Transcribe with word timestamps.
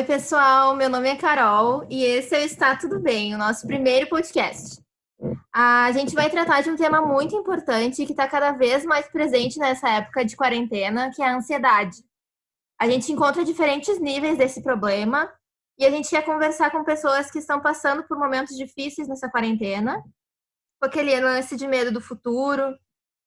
Oi, 0.00 0.06
pessoal. 0.06 0.74
Meu 0.74 0.88
nome 0.88 1.10
é 1.10 1.14
Carol 1.14 1.86
e 1.90 2.02
esse 2.02 2.34
é 2.34 2.38
o 2.38 2.42
Está 2.42 2.74
Tudo 2.74 2.98
Bem, 2.98 3.34
o 3.34 3.38
nosso 3.38 3.66
primeiro 3.66 4.08
podcast. 4.08 4.82
A 5.54 5.92
gente 5.92 6.14
vai 6.14 6.30
tratar 6.30 6.62
de 6.62 6.70
um 6.70 6.74
tema 6.74 7.02
muito 7.02 7.36
importante 7.36 8.06
que 8.06 8.12
está 8.12 8.26
cada 8.26 8.52
vez 8.52 8.82
mais 8.86 9.06
presente 9.08 9.58
nessa 9.58 9.90
época 9.90 10.24
de 10.24 10.34
quarentena, 10.34 11.10
que 11.14 11.22
é 11.22 11.26
a 11.26 11.36
ansiedade. 11.36 11.98
A 12.80 12.88
gente 12.88 13.12
encontra 13.12 13.44
diferentes 13.44 14.00
níveis 14.00 14.38
desse 14.38 14.62
problema 14.62 15.30
e 15.78 15.84
a 15.84 15.90
gente 15.90 16.08
quer 16.08 16.24
conversar 16.24 16.70
com 16.70 16.82
pessoas 16.82 17.30
que 17.30 17.38
estão 17.38 17.60
passando 17.60 18.02
por 18.04 18.18
momentos 18.18 18.56
difíceis 18.56 19.06
nessa 19.06 19.28
quarentena, 19.28 20.02
com 20.80 20.86
aquele 20.86 21.20
lance 21.20 21.58
de 21.58 21.68
medo 21.68 21.92
do 21.92 22.00
futuro, 22.00 22.74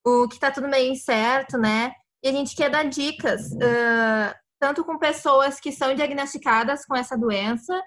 o 0.03 0.27
que 0.27 0.33
está 0.33 0.49
tudo 0.49 0.67
meio 0.67 0.91
incerto, 0.91 1.55
né? 1.55 1.93
E 2.23 2.29
a 2.29 2.31
gente 2.31 2.55
quer 2.55 2.71
dar 2.71 2.85
dicas, 2.85 3.51
uh, 3.51 4.42
tanto 4.63 4.85
com 4.85 4.97
pessoas 4.97 5.59
que 5.59 5.73
são 5.73 5.93
diagnosticadas 5.93 6.85
com 6.85 6.95
essa 6.95 7.17
doença 7.17 7.83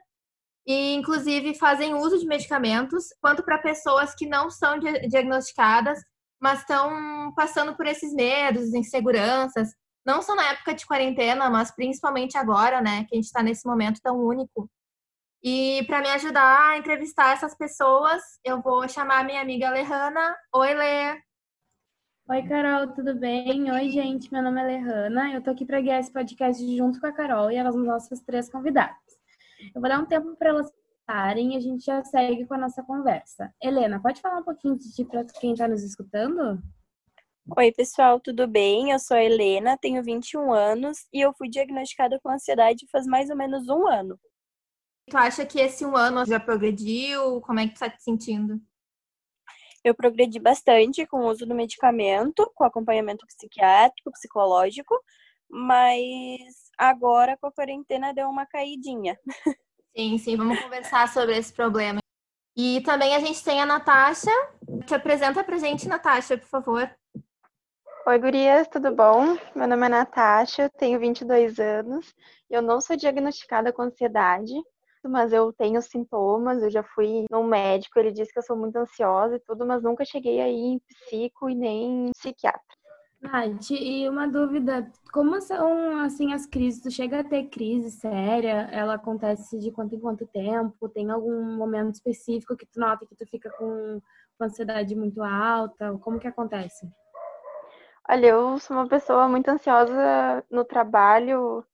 e, 0.67 0.93
inclusive, 0.93 1.55
fazem 1.55 1.95
uso 1.95 2.19
de 2.19 2.27
medicamentos, 2.27 3.07
quanto 3.19 3.43
para 3.43 3.57
pessoas 3.57 4.15
que 4.15 4.27
não 4.27 4.51
são 4.51 4.79
diagnosticadas, 4.79 5.99
mas 6.39 6.61
estão 6.61 7.33
passando 7.35 7.75
por 7.75 7.87
esses 7.87 8.13
medos, 8.13 8.75
inseguranças, 8.75 9.71
não 10.05 10.21
só 10.21 10.35
na 10.35 10.51
época 10.51 10.75
de 10.75 10.85
quarentena, 10.85 11.49
mas 11.49 11.75
principalmente 11.75 12.37
agora, 12.37 12.83
né, 12.83 13.07
que 13.09 13.15
a 13.15 13.17
gente 13.17 13.25
está 13.25 13.43
nesse 13.43 13.67
momento 13.67 13.99
tão 14.03 14.19
único. 14.19 14.69
E 15.43 15.83
para 15.87 16.03
me 16.03 16.11
ajudar 16.11 16.73
a 16.73 16.77
entrevistar 16.77 17.33
essas 17.33 17.57
pessoas, 17.57 18.23
eu 18.45 18.61
vou 18.61 18.87
chamar 18.87 19.25
minha 19.25 19.41
amiga 19.41 19.71
Lehana. 19.71 20.37
Oi, 20.55 20.75
Lê! 20.75 21.26
Oi, 22.29 22.43
Carol, 22.43 22.93
tudo 22.93 23.15
bem? 23.15 23.71
Oi, 23.71 23.89
gente, 23.89 24.33
meu 24.33 24.43
nome 24.43 24.61
é 24.61 24.65
Lehana. 24.65 25.33
Eu 25.33 25.41
tô 25.41 25.51
aqui 25.51 25.65
para 25.65 25.81
guiar 25.81 26.01
esse 26.01 26.13
podcast 26.13 26.77
junto 26.77 26.99
com 26.99 27.07
a 27.07 27.13
Carol 27.13 27.53
e 27.53 27.57
as 27.57 27.73
nossas 27.77 28.21
três 28.21 28.51
convidadas. 28.51 28.97
Eu 29.73 29.81
vou 29.81 29.89
dar 29.89 30.01
um 30.01 30.05
tempo 30.05 30.35
para 30.35 30.49
elas 30.49 30.69
falarem 31.07 31.55
e 31.55 31.57
a 31.57 31.61
gente 31.61 31.85
já 31.85 32.03
segue 32.03 32.45
com 32.45 32.55
a 32.55 32.59
nossa 32.59 32.83
conversa. 32.83 33.55
Helena, 33.63 34.03
pode 34.03 34.21
falar 34.21 34.41
um 34.41 34.43
pouquinho 34.43 34.77
de 34.77 34.93
ti 34.93 35.05
para 35.05 35.25
quem 35.39 35.53
está 35.53 35.69
nos 35.69 35.85
escutando? 35.85 36.61
Oi, 37.57 37.71
pessoal, 37.71 38.19
tudo 38.19 38.49
bem? 38.49 38.91
Eu 38.91 38.99
sou 38.99 39.17
a 39.17 39.23
Helena, 39.23 39.79
tenho 39.79 40.03
21 40.03 40.53
anos 40.53 41.07
e 41.13 41.21
eu 41.21 41.33
fui 41.33 41.49
diagnosticada 41.49 42.19
com 42.21 42.29
ansiedade 42.29 42.89
faz 42.91 43.07
mais 43.07 43.31
ou 43.31 43.37
menos 43.37 43.69
um 43.69 43.87
ano. 43.87 44.19
Tu 45.09 45.17
acha 45.17 45.47
que 45.47 45.61
esse 45.61 45.87
um 45.87 45.97
ano 45.97 46.27
já 46.27 46.41
progrediu? 46.41 47.41
Como 47.43 47.61
é 47.61 47.69
que 47.69 47.75
tu 47.75 47.79
tá 47.79 47.89
te 47.89 48.03
sentindo? 48.03 48.61
Eu 49.87 49.95
progredi 49.95 50.41
bastante 50.41 51.07
com 51.07 51.19
o 51.19 51.29
uso 51.29 51.47
do 51.47 51.55
medicamento, 51.55 52.51
com 52.57 52.65
acompanhamento 52.65 53.25
psiquiátrico, 53.25 54.11
psicológico, 54.11 55.01
mas 55.49 56.73
agora 56.77 57.37
com 57.37 57.47
a 57.47 57.53
quarentena 57.53 58.13
deu 58.13 58.29
uma 58.29 58.45
caidinha. 58.45 59.17
Sim, 59.97 60.19
sim, 60.19 60.37
vamos 60.37 60.61
conversar 60.61 61.09
sobre 61.09 61.39
esse 61.39 61.53
problema. 61.53 62.01
E 62.57 62.83
também 62.83 63.15
a 63.15 63.21
gente 63.21 63.43
tem 63.43 63.63
a 63.63 63.65
Natasha. 63.65 64.31
Te 64.85 64.95
apresenta 64.95 65.43
pra 65.43 65.57
gente, 65.57 65.89
Natasha, 65.89 66.37
por 66.37 66.49
favor. 66.49 66.91
Oi, 68.07 68.19
gurias, 68.19 68.69
tudo 68.69 68.95
bom? 68.95 69.39
Meu 69.55 69.69
nome 69.69 69.87
é 69.87 69.89
Natasha, 69.89 70.69
tenho 70.69 70.99
22 70.99 71.59
anos. 71.61 72.13
Eu 72.51 72.61
não 72.61 72.81
sou 72.81 72.97
diagnosticada 72.97 73.73
com 73.73 73.83
ansiedade, 73.83 74.53
mas 75.09 75.33
eu 75.33 75.53
tenho 75.53 75.81
sintomas, 75.83 76.63
eu 76.63 76.71
já 76.71 76.83
fui 76.83 77.25
no 77.31 77.45
médico, 77.45 77.99
ele 77.99 78.13
disse 78.13 78.33
que 78.33 78.39
eu 78.39 78.43
sou 78.43 78.57
muito 78.57 78.77
ansiosa 78.77 79.37
e 79.37 79.41
tudo, 79.41 79.67
mas 79.67 79.83
nunca 79.83 80.05
cheguei 80.05 80.41
aí 80.41 80.55
em 80.55 80.79
psico 80.79 81.49
e 81.49 81.55
nem 81.55 82.11
psiquiatra. 82.17 82.77
Nath, 83.21 83.71
e 83.71 84.09
uma 84.09 84.29
dúvida, 84.29 84.91
como 85.11 85.41
são 85.41 85.99
assim 86.01 86.33
as 86.33 86.47
crises? 86.47 86.83
Tu 86.83 86.91
chega 86.91 87.21
a 87.21 87.25
ter 87.25 87.45
crise 87.49 87.91
séria? 87.91 88.69
Ela 88.71 88.95
acontece 88.95 89.59
de 89.59 89.71
quanto 89.71 89.95
em 89.95 90.01
quanto 90.01 90.27
tempo? 90.27 90.89
Tem 90.89 91.11
algum 91.11 91.43
momento 91.57 91.95
específico 91.95 92.57
que 92.57 92.67
tu 92.67 92.79
nota 92.79 93.07
que 93.07 93.17
tu 93.17 93.27
fica 93.27 93.51
com, 93.51 94.01
com 94.39 94.45
ansiedade 94.45 94.95
muito 94.95 95.23
alta? 95.23 95.97
Como 95.99 96.21
que 96.21 96.29
acontece? 96.29 96.87
Olha, 98.09 98.27
eu 98.27 98.59
sou 98.61 98.77
uma 98.77 98.87
pessoa 98.87 99.29
muito 99.29 99.49
ansiosa 99.49 100.45
no 100.51 100.65
trabalho 100.65 101.65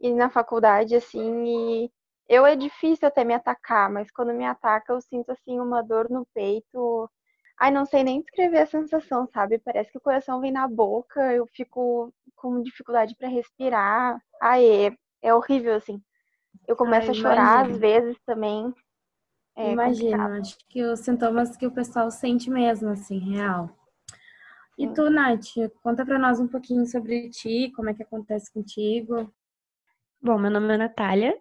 e 0.00 0.12
na 0.14 0.30
faculdade, 0.30 0.94
assim, 0.94 1.44
e 1.84 1.92
eu 2.28 2.44
é 2.46 2.56
difícil 2.56 3.06
até 3.08 3.24
me 3.24 3.34
atacar, 3.34 3.90
mas 3.90 4.10
quando 4.10 4.32
me 4.34 4.44
ataca 4.44 4.92
eu 4.92 5.00
sinto 5.00 5.30
assim 5.30 5.60
uma 5.60 5.82
dor 5.82 6.10
no 6.10 6.26
peito. 6.34 7.10
Ai, 7.58 7.70
não 7.70 7.86
sei 7.86 8.04
nem 8.04 8.20
descrever 8.20 8.58
a 8.58 8.66
sensação, 8.66 9.26
sabe? 9.32 9.58
Parece 9.58 9.90
que 9.90 9.98
o 9.98 10.00
coração 10.00 10.40
vem 10.40 10.52
na 10.52 10.68
boca, 10.68 11.32
eu 11.32 11.46
fico 11.46 12.12
com 12.34 12.62
dificuldade 12.62 13.14
para 13.16 13.28
respirar. 13.28 14.20
Ai, 14.42 14.86
é, 14.88 14.96
é 15.22 15.34
horrível 15.34 15.74
assim. 15.74 16.02
Eu 16.66 16.76
começo 16.76 17.10
Ai, 17.10 17.16
a 17.16 17.20
chorar 17.20 17.66
às 17.66 17.78
vezes 17.78 18.18
também. 18.26 18.74
É 19.56 19.72
Imagino, 19.72 20.22
acho 20.34 20.58
que 20.68 20.82
os 20.82 21.00
sintomas 21.00 21.56
que 21.56 21.66
o 21.66 21.70
pessoal 21.70 22.10
sente 22.10 22.50
mesmo, 22.50 22.90
assim, 22.90 23.18
real. 23.18 23.70
E 24.78 24.86
tu, 24.88 25.08
Nath, 25.08 25.54
conta 25.82 26.04
para 26.04 26.18
nós 26.18 26.38
um 26.38 26.46
pouquinho 26.46 26.84
sobre 26.86 27.30
ti, 27.30 27.72
como 27.74 27.88
é 27.88 27.94
que 27.94 28.02
acontece 28.02 28.52
contigo. 28.52 29.32
Bom, 30.20 30.38
meu 30.38 30.50
nome 30.50 30.74
é 30.74 30.76
Natália, 30.76 31.34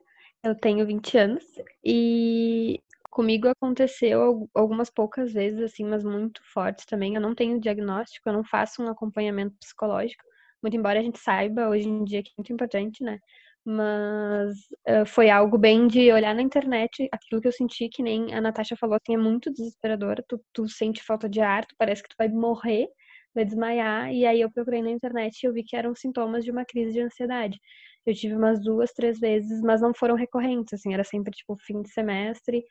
eu 0.46 0.56
tenho 0.56 0.86
20 0.86 1.18
anos 1.18 1.44
e 1.84 2.82
comigo 3.10 3.48
aconteceu 3.48 4.50
algumas 4.54 4.90
poucas 4.90 5.32
vezes, 5.34 5.62
assim, 5.62 5.86
mas 5.86 6.04
muito 6.04 6.42
fortes 6.54 6.86
também. 6.86 7.16
Eu 7.16 7.22
não 7.22 7.34
tenho 7.36 7.60
diagnóstico, 7.60 8.30
eu 8.30 8.34
não 8.34 8.44
faço 8.44 8.84
um 8.84 8.90
acompanhamento 8.90 9.56
psicológico, 9.60 10.24
muito 10.62 10.76
embora 10.78 11.00
a 11.00 11.04
gente 11.04 11.20
saiba 11.20 11.70
hoje 11.70 11.88
em 11.88 12.04
dia 12.04 12.22
que 12.24 12.30
é 12.32 12.34
muito 12.38 12.52
importante, 12.54 13.04
né? 13.04 13.20
Mas 13.66 14.56
uh, 14.88 15.06
foi 15.08 15.30
algo 15.30 15.58
bem 15.58 15.88
de 15.88 16.12
olhar 16.12 16.36
na 16.36 16.42
internet, 16.42 17.08
aquilo 17.12 17.42
que 17.42 17.48
eu 17.48 17.52
senti, 17.52 17.90
que 17.90 18.04
nem 18.04 18.34
a 18.34 18.42
Natasha 18.42 18.76
falou, 18.76 18.96
assim, 18.96 19.16
é 19.16 19.18
muito 19.18 19.52
desesperador. 19.52 20.24
Tu, 20.28 20.40
tu 20.54 20.68
sente 20.70 21.02
falta 21.04 21.28
de 21.28 21.42
ar, 21.42 21.66
tu 21.66 21.74
parece 21.78 22.04
que 22.04 22.10
tu 22.10 22.16
vai 22.18 22.30
morrer, 22.30 22.88
vai 23.34 23.44
desmaiar. 23.46 24.12
E 24.14 24.26
aí 24.26 24.42
eu 24.42 24.52
procurei 24.52 24.82
na 24.84 24.92
internet 24.92 25.42
e 25.42 25.48
eu 25.48 25.54
vi 25.54 25.64
que 25.64 25.76
eram 25.76 25.96
sintomas 25.96 26.44
de 26.46 26.52
uma 26.52 26.66
crise 26.66 26.94
de 26.94 27.02
ansiedade. 27.02 27.60
Eu 28.06 28.14
tive 28.14 28.36
umas 28.36 28.62
duas, 28.64 28.92
três 28.92 29.20
vezes, 29.20 29.62
mas 29.62 29.82
não 29.82 29.94
foram 29.94 30.16
recorrentes, 30.16 30.74
assim, 30.74 30.94
era 30.94 31.04
sempre 31.04 31.32
tipo 31.32 31.56
fim 31.58 31.82
de 31.82 31.90
semestre 31.90 32.64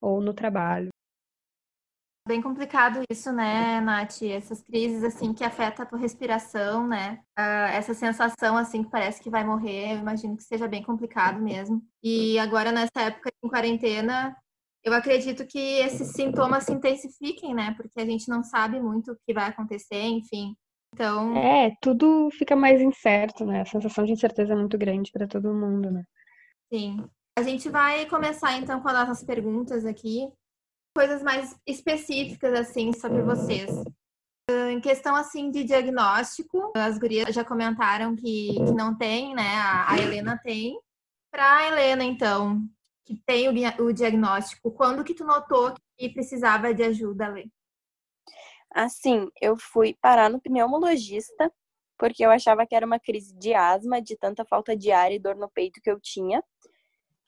ou 0.00 0.20
no 0.20 0.34
trabalho. 0.34 0.88
Bem 2.26 2.40
complicado 2.40 3.02
isso, 3.10 3.30
né, 3.30 3.82
Nath? 3.82 4.22
Essas 4.22 4.62
crises, 4.62 5.04
assim, 5.04 5.34
que 5.34 5.44
afetam 5.44 5.84
a 5.84 5.88
tua 5.88 5.98
respiração, 5.98 6.86
né? 6.86 7.20
Uh, 7.38 7.68
essa 7.70 7.92
sensação, 7.92 8.56
assim, 8.56 8.82
que 8.82 8.90
parece 8.90 9.22
que 9.22 9.28
vai 9.28 9.44
morrer, 9.44 9.92
eu 9.92 9.98
imagino 9.98 10.34
que 10.34 10.42
seja 10.42 10.66
bem 10.66 10.82
complicado 10.82 11.38
mesmo. 11.38 11.82
E 12.02 12.38
agora, 12.38 12.72
nessa 12.72 13.08
época 13.08 13.30
em 13.42 13.48
quarentena, 13.48 14.34
eu 14.82 14.94
acredito 14.94 15.46
que 15.46 15.58
esses 15.58 16.12
sintomas 16.12 16.64
se 16.64 16.72
intensifiquem, 16.72 17.54
né? 17.54 17.74
Porque 17.76 18.00
a 18.00 18.06
gente 18.06 18.26
não 18.28 18.42
sabe 18.42 18.80
muito 18.80 19.12
o 19.12 19.16
que 19.26 19.34
vai 19.34 19.50
acontecer, 19.50 20.00
enfim. 20.00 20.56
Então. 20.94 21.36
É, 21.36 21.76
tudo 21.82 22.30
fica 22.30 22.54
mais 22.54 22.80
incerto, 22.80 23.44
né? 23.44 23.62
A 23.62 23.66
sensação 23.66 24.04
de 24.04 24.12
incerteza 24.12 24.52
é 24.52 24.56
muito 24.56 24.78
grande 24.78 25.10
para 25.10 25.26
todo 25.26 25.52
mundo, 25.52 25.90
né? 25.90 26.04
Sim. 26.72 27.04
A 27.36 27.42
gente 27.42 27.68
vai 27.68 28.06
começar 28.06 28.56
então 28.56 28.80
com 28.80 28.88
as 28.88 28.94
nossas 28.94 29.24
perguntas 29.24 29.84
aqui. 29.84 30.28
Coisas 30.96 31.20
mais 31.20 31.58
específicas, 31.66 32.54
assim, 32.54 32.92
sobre 32.92 33.22
vocês. 33.22 33.68
Em 34.70 34.80
questão, 34.80 35.16
assim, 35.16 35.50
de 35.50 35.64
diagnóstico, 35.64 36.72
as 36.76 36.96
gurias 36.96 37.34
já 37.34 37.44
comentaram 37.44 38.14
que, 38.14 38.54
que 38.54 38.72
não 38.72 38.96
tem, 38.96 39.34
né? 39.34 39.56
A, 39.56 39.92
a 39.92 39.98
Helena 39.98 40.38
tem. 40.44 40.78
Para 41.32 41.56
a 41.56 41.66
Helena, 41.66 42.04
então, 42.04 42.62
que 43.04 43.16
tem 43.26 43.48
o, 43.48 43.84
o 43.84 43.92
diagnóstico, 43.92 44.70
quando 44.70 45.02
que 45.02 45.14
tu 45.14 45.24
notou 45.24 45.74
que 45.98 46.08
precisava 46.10 46.72
de 46.72 46.84
ajuda, 46.84 47.26
Lê? 47.26 47.46
Assim, 48.74 49.30
eu 49.40 49.56
fui 49.56 49.96
parar 50.02 50.28
no 50.28 50.40
pneumologista, 50.40 51.52
porque 51.96 52.26
eu 52.26 52.30
achava 52.32 52.66
que 52.66 52.74
era 52.74 52.84
uma 52.84 52.98
crise 52.98 53.32
de 53.38 53.54
asma, 53.54 54.02
de 54.02 54.16
tanta 54.16 54.44
falta 54.44 54.76
de 54.76 54.90
ar 54.90 55.12
e 55.12 55.18
dor 55.20 55.36
no 55.36 55.48
peito 55.48 55.80
que 55.80 55.88
eu 55.88 56.00
tinha. 56.00 56.42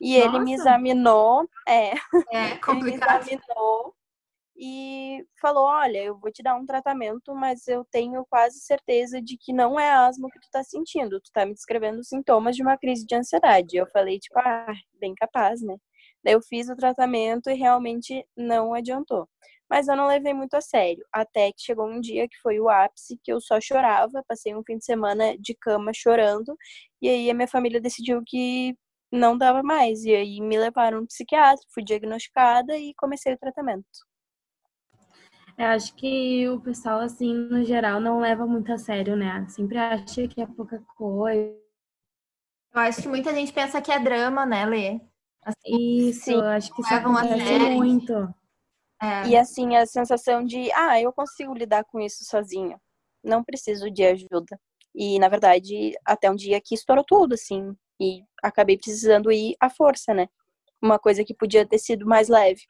E 0.00 0.18
Nossa. 0.18 0.28
ele 0.28 0.44
me 0.44 0.54
examinou, 0.54 1.48
é, 1.68 1.92
é 2.32 2.56
complicado. 2.58 3.28
ele 3.30 3.36
me 3.36 3.42
examinou 3.44 3.94
e 4.56 5.24
falou: 5.40 5.66
Olha, 5.66 6.02
eu 6.02 6.18
vou 6.18 6.32
te 6.32 6.42
dar 6.42 6.56
um 6.56 6.66
tratamento, 6.66 7.32
mas 7.32 7.68
eu 7.68 7.84
tenho 7.92 8.26
quase 8.28 8.58
certeza 8.58 9.22
de 9.22 9.38
que 9.38 9.52
não 9.52 9.78
é 9.78 9.88
asma 9.88 10.28
que 10.28 10.40
tu 10.40 10.50
tá 10.50 10.64
sentindo. 10.64 11.20
Tu 11.20 11.30
tá 11.32 11.46
me 11.46 11.54
descrevendo 11.54 12.02
sintomas 12.02 12.56
de 12.56 12.62
uma 12.62 12.76
crise 12.76 13.06
de 13.06 13.14
ansiedade. 13.14 13.76
Eu 13.76 13.86
falei, 13.86 14.18
tipo, 14.18 14.36
ah, 14.40 14.74
bem 14.98 15.14
capaz, 15.14 15.62
né? 15.62 15.76
Daí 16.24 16.34
eu 16.34 16.42
fiz 16.42 16.68
o 16.68 16.74
tratamento 16.74 17.48
e 17.48 17.54
realmente 17.54 18.26
não 18.36 18.74
adiantou 18.74 19.28
mas 19.68 19.88
eu 19.88 19.96
não 19.96 20.06
levei 20.06 20.32
muito 20.32 20.54
a 20.54 20.60
sério. 20.60 21.04
Até 21.12 21.50
que 21.52 21.60
chegou 21.62 21.88
um 21.88 22.00
dia 22.00 22.28
que 22.28 22.38
foi 22.42 22.60
o 22.60 22.68
ápice, 22.68 23.18
que 23.22 23.32
eu 23.32 23.40
só 23.40 23.60
chorava, 23.60 24.24
passei 24.28 24.54
um 24.54 24.62
fim 24.64 24.78
de 24.78 24.84
semana 24.84 25.36
de 25.38 25.54
cama 25.54 25.92
chorando, 25.94 26.56
e 27.00 27.08
aí 27.08 27.30
a 27.30 27.34
minha 27.34 27.48
família 27.48 27.80
decidiu 27.80 28.22
que 28.26 28.74
não 29.12 29.36
dava 29.38 29.62
mais, 29.62 30.04
e 30.04 30.14
aí 30.14 30.40
me 30.40 30.58
levaram 30.58 31.00
no 31.00 31.06
psiquiatra, 31.06 31.64
fui 31.72 31.82
diagnosticada 31.84 32.76
e 32.76 32.92
comecei 32.96 33.32
o 33.32 33.38
tratamento. 33.38 33.86
Eu 35.58 35.66
acho 35.68 35.94
que 35.94 36.46
o 36.48 36.60
pessoal, 36.60 37.00
assim, 37.00 37.32
no 37.32 37.64
geral, 37.64 37.98
não 37.98 38.20
leva 38.20 38.46
muito 38.46 38.70
a 38.72 38.76
sério, 38.76 39.16
né? 39.16 39.46
Sempre 39.48 39.78
acha 39.78 40.28
que 40.28 40.40
é 40.40 40.46
pouca 40.46 40.82
coisa. 40.94 41.56
Eu 42.74 42.80
acho 42.80 43.00
que 43.00 43.08
muita 43.08 43.32
gente 43.32 43.54
pensa 43.54 43.80
que 43.80 43.90
é 43.90 43.98
drama, 43.98 44.44
né, 44.44 44.66
Lê? 44.66 45.00
Assim, 45.42 46.08
isso, 46.08 46.24
Sim. 46.24 46.42
acho 46.42 46.74
que 46.74 46.82
isso 46.82 46.92
levam 46.92 47.16
acontece 47.16 47.58
muito. 47.74 48.34
É. 49.06 49.28
E 49.28 49.36
assim, 49.36 49.76
a 49.76 49.86
sensação 49.86 50.44
de, 50.44 50.70
ah, 50.72 51.00
eu 51.00 51.12
consigo 51.12 51.54
lidar 51.54 51.84
com 51.84 52.00
isso 52.00 52.24
sozinho. 52.24 52.80
Não 53.22 53.44
preciso 53.44 53.90
de 53.90 54.04
ajuda. 54.04 54.58
E, 54.94 55.18
na 55.18 55.28
verdade, 55.28 55.92
até 56.04 56.30
um 56.30 56.34
dia 56.34 56.60
que 56.60 56.74
estourou 56.74 57.04
tudo, 57.04 57.34
assim. 57.34 57.76
E 58.00 58.22
acabei 58.42 58.76
precisando 58.76 59.30
ir 59.30 59.56
à 59.60 59.68
força, 59.68 60.14
né? 60.14 60.28
Uma 60.80 60.98
coisa 60.98 61.24
que 61.24 61.34
podia 61.34 61.66
ter 61.66 61.78
sido 61.78 62.06
mais 62.06 62.28
leve. 62.28 62.62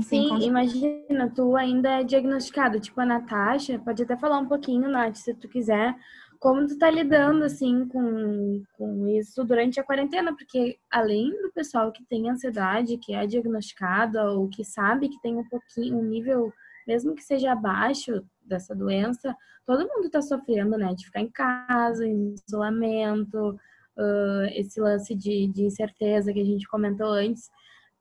Sim, 0.00 0.38
imagina, 0.40 1.30
tu 1.34 1.54
ainda 1.54 2.00
é 2.00 2.04
diagnosticado, 2.04 2.80
tipo 2.80 2.98
a 3.00 3.04
Natasha, 3.04 3.78
pode 3.78 4.02
até 4.02 4.16
falar 4.16 4.38
um 4.38 4.48
pouquinho, 4.48 4.88
Nath, 4.88 5.16
se 5.16 5.34
tu 5.34 5.48
quiser, 5.48 5.94
como 6.42 6.66
tu 6.66 6.76
tá 6.76 6.90
lidando, 6.90 7.44
assim, 7.44 7.86
com, 7.86 8.64
com 8.76 9.06
isso 9.06 9.44
durante 9.44 9.78
a 9.78 9.84
quarentena, 9.84 10.34
porque 10.34 10.76
além 10.90 11.30
do 11.40 11.52
pessoal 11.52 11.92
que 11.92 12.04
tem 12.04 12.28
ansiedade, 12.28 12.98
que 12.98 13.14
é 13.14 13.24
diagnosticada 13.24 14.28
ou 14.28 14.48
que 14.48 14.64
sabe 14.64 15.08
que 15.08 15.22
tem 15.22 15.36
um 15.36 15.48
pouquinho, 15.48 15.96
um 15.96 16.02
nível, 16.02 16.52
mesmo 16.84 17.14
que 17.14 17.22
seja 17.22 17.52
abaixo 17.52 18.24
dessa 18.44 18.74
doença, 18.74 19.36
todo 19.64 19.86
mundo 19.86 20.10
tá 20.10 20.20
sofrendo, 20.20 20.76
né, 20.76 20.92
de 20.96 21.04
ficar 21.06 21.20
em 21.20 21.30
casa, 21.30 22.04
em 22.04 22.34
isolamento, 22.48 23.50
uh, 23.96 24.44
esse 24.50 24.80
lance 24.80 25.14
de, 25.14 25.46
de 25.46 25.62
incerteza 25.62 26.32
que 26.32 26.40
a 26.40 26.44
gente 26.44 26.66
comentou 26.66 27.06
antes, 27.06 27.48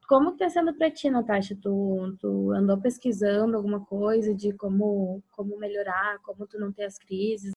como 0.09 0.31
que 0.31 0.39
tá 0.39 0.49
sendo 0.49 0.73
para 0.73 0.89
ti, 0.89 1.11
Natasha? 1.11 1.55
Tu, 1.61 2.17
tu 2.19 2.51
andou 2.53 2.81
pesquisando 2.81 3.55
alguma 3.55 3.85
coisa 3.85 4.33
de 4.33 4.51
como, 4.53 5.21
como 5.29 5.59
melhorar, 5.59 6.17
como 6.23 6.47
tu 6.47 6.59
não 6.59 6.71
ter 6.71 6.85
as 6.85 6.97
crises? 6.97 7.53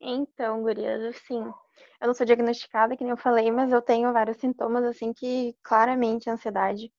Então, 0.00 0.62
gurias, 0.62 1.02
assim, 1.02 1.38
eu 2.00 2.06
não 2.06 2.14
sou 2.14 2.24
diagnosticada, 2.26 2.96
que 2.96 3.04
nem 3.04 3.10
eu 3.10 3.16
falei, 3.16 3.50
mas 3.50 3.70
eu 3.72 3.82
tenho 3.82 4.12
vários 4.12 4.38
sintomas, 4.38 4.84
assim, 4.84 5.12
que 5.12 5.54
claramente 5.62 6.30
ansiedade. 6.30 6.90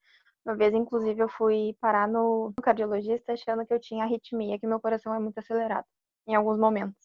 Uma 0.46 0.56
vez, 0.56 0.74
inclusive, 0.74 1.22
eu 1.22 1.30
fui 1.30 1.76
parar 1.82 2.08
no 2.08 2.54
cardiologista 2.64 3.34
achando 3.34 3.66
que 3.66 3.74
eu 3.74 3.80
tinha 3.80 4.04
arritmia, 4.04 4.60
que 4.60 4.68
meu 4.68 4.80
coração 4.80 5.14
é 5.14 5.20
muito 5.20 5.38
acelerado, 5.40 5.86
em 6.28 6.36
alguns 6.36 6.60
momentos. 6.60 6.98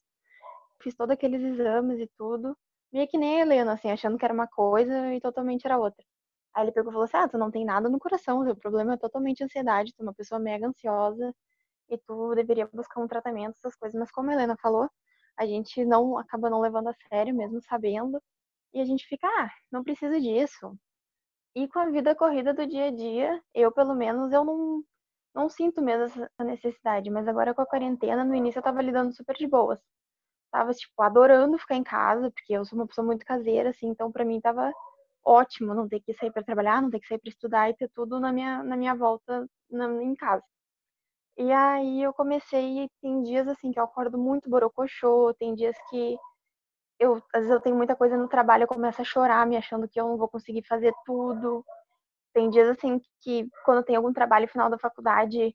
Fiz 0.82 0.94
todos 0.96 1.12
aqueles 1.14 1.42
exames 1.42 2.00
e 2.00 2.08
tudo, 2.18 2.56
meio 2.92 3.08
que 3.08 3.18
nem 3.18 3.38
a 3.40 3.42
Helena, 3.42 3.74
assim, 3.74 3.90
achando 3.90 4.18
que 4.18 4.24
era 4.24 4.34
uma 4.34 4.48
coisa 4.48 5.14
e 5.14 5.20
totalmente 5.20 5.66
era 5.66 5.78
outra. 5.78 6.04
Aí 6.54 6.64
ele 6.64 6.72
pegou 6.72 6.90
e 6.92 6.94
falou 6.94 7.04
assim: 7.04 7.16
Ah, 7.18 7.28
tu 7.28 7.38
não 7.38 7.50
tem 7.50 7.64
nada 7.64 7.88
no 7.88 7.98
coração, 7.98 8.40
o 8.48 8.56
problema 8.56 8.94
é 8.94 8.96
totalmente 8.98 9.44
ansiedade, 9.44 9.92
tu 9.94 10.00
é 10.00 10.04
uma 10.04 10.14
pessoa 10.14 10.38
mega 10.40 10.66
ansiosa 10.68 11.34
e 11.90 11.98
tu 11.98 12.34
deveria 12.34 12.68
buscar 12.72 13.00
um 13.02 13.08
tratamento, 13.08 13.56
essas 13.58 13.76
coisas. 13.76 13.98
Mas 13.98 14.10
como 14.12 14.30
a 14.30 14.34
Helena 14.34 14.56
falou, 14.60 14.88
a 15.38 15.46
gente 15.46 15.84
não 15.84 16.18
acaba 16.18 16.50
não 16.50 16.60
levando 16.60 16.88
a 16.88 16.94
sério, 17.08 17.34
mesmo 17.34 17.60
sabendo, 17.62 18.20
e 18.74 18.80
a 18.80 18.84
gente 18.84 19.06
fica, 19.06 19.26
ah, 19.28 19.50
não 19.70 19.84
precisa 19.84 20.20
disso. 20.20 20.76
E 21.54 21.68
com 21.68 21.78
a 21.80 21.90
vida 21.90 22.14
corrida 22.14 22.54
do 22.54 22.66
dia 22.66 22.86
a 22.86 22.90
dia, 22.90 23.42
eu 23.54 23.72
pelo 23.72 23.94
menos 23.94 24.32
eu 24.32 24.44
não 24.44 24.84
não 25.34 25.48
sinto 25.50 25.82
mesmo 25.82 26.04
essa 26.04 26.44
necessidade, 26.44 27.10
mas 27.10 27.28
agora 27.28 27.54
com 27.54 27.60
a 27.62 27.66
quarentena, 27.66 28.24
no 28.24 28.34
início 28.34 28.58
eu 28.58 28.62
tava 28.62 28.80
lidando 28.82 29.14
super 29.14 29.36
de 29.36 29.46
boas. 29.46 29.78
Tava 30.50 30.72
tipo 30.74 31.02
adorando 31.02 31.58
ficar 31.58 31.76
em 31.76 31.84
casa, 31.84 32.30
porque 32.30 32.54
eu 32.54 32.64
sou 32.64 32.78
uma 32.78 32.86
pessoa 32.86 33.06
muito 33.06 33.24
caseira 33.26 33.70
assim, 33.70 33.88
então 33.88 34.10
para 34.12 34.24
mim 34.24 34.40
tava 34.40 34.72
ótimo 35.24 35.74
não 35.74 35.88
ter 35.88 36.00
que 36.00 36.14
sair 36.14 36.32
para 36.32 36.44
trabalhar, 36.44 36.80
não 36.82 36.90
ter 36.90 37.00
que 37.00 37.06
sair 37.08 37.18
para 37.18 37.30
estudar 37.30 37.70
e 37.70 37.74
ter 37.76 37.90
tudo 37.90 38.20
na 38.20 38.32
minha, 38.32 38.62
na 38.64 38.76
minha 38.76 38.94
volta 38.94 39.48
na, 39.70 39.86
em 40.02 40.14
casa. 40.14 40.44
E 41.38 41.52
aí 41.52 42.02
eu 42.02 42.12
comecei, 42.14 42.88
tem 43.02 43.22
dias 43.22 43.46
assim 43.46 43.70
que 43.70 43.78
eu 43.78 43.84
acordo 43.84 44.16
muito 44.18 44.48
borocochô, 44.48 45.34
tem 45.38 45.54
dias 45.54 45.76
que 45.90 46.16
eu, 46.98 47.16
às 47.34 47.42
vezes 47.42 47.50
eu 47.50 47.60
tenho 47.60 47.76
muita 47.76 47.96
coisa 47.96 48.16
no 48.16 48.28
trabalho, 48.28 48.64
eu 48.64 48.68
começo 48.68 49.00
a 49.02 49.04
chorar, 49.04 49.46
me 49.46 49.56
achando 49.56 49.88
que 49.88 50.00
eu 50.00 50.08
não 50.08 50.16
vou 50.16 50.28
conseguir 50.28 50.62
fazer 50.66 50.94
tudo. 51.04 51.64
Tem 52.34 52.50
dias 52.50 52.68
assim 52.70 53.00
que 53.22 53.48
quando 53.64 53.84
tem 53.84 53.96
algum 53.96 54.12
trabalho 54.12 54.48
final 54.48 54.70
da 54.70 54.78
faculdade 54.78 55.54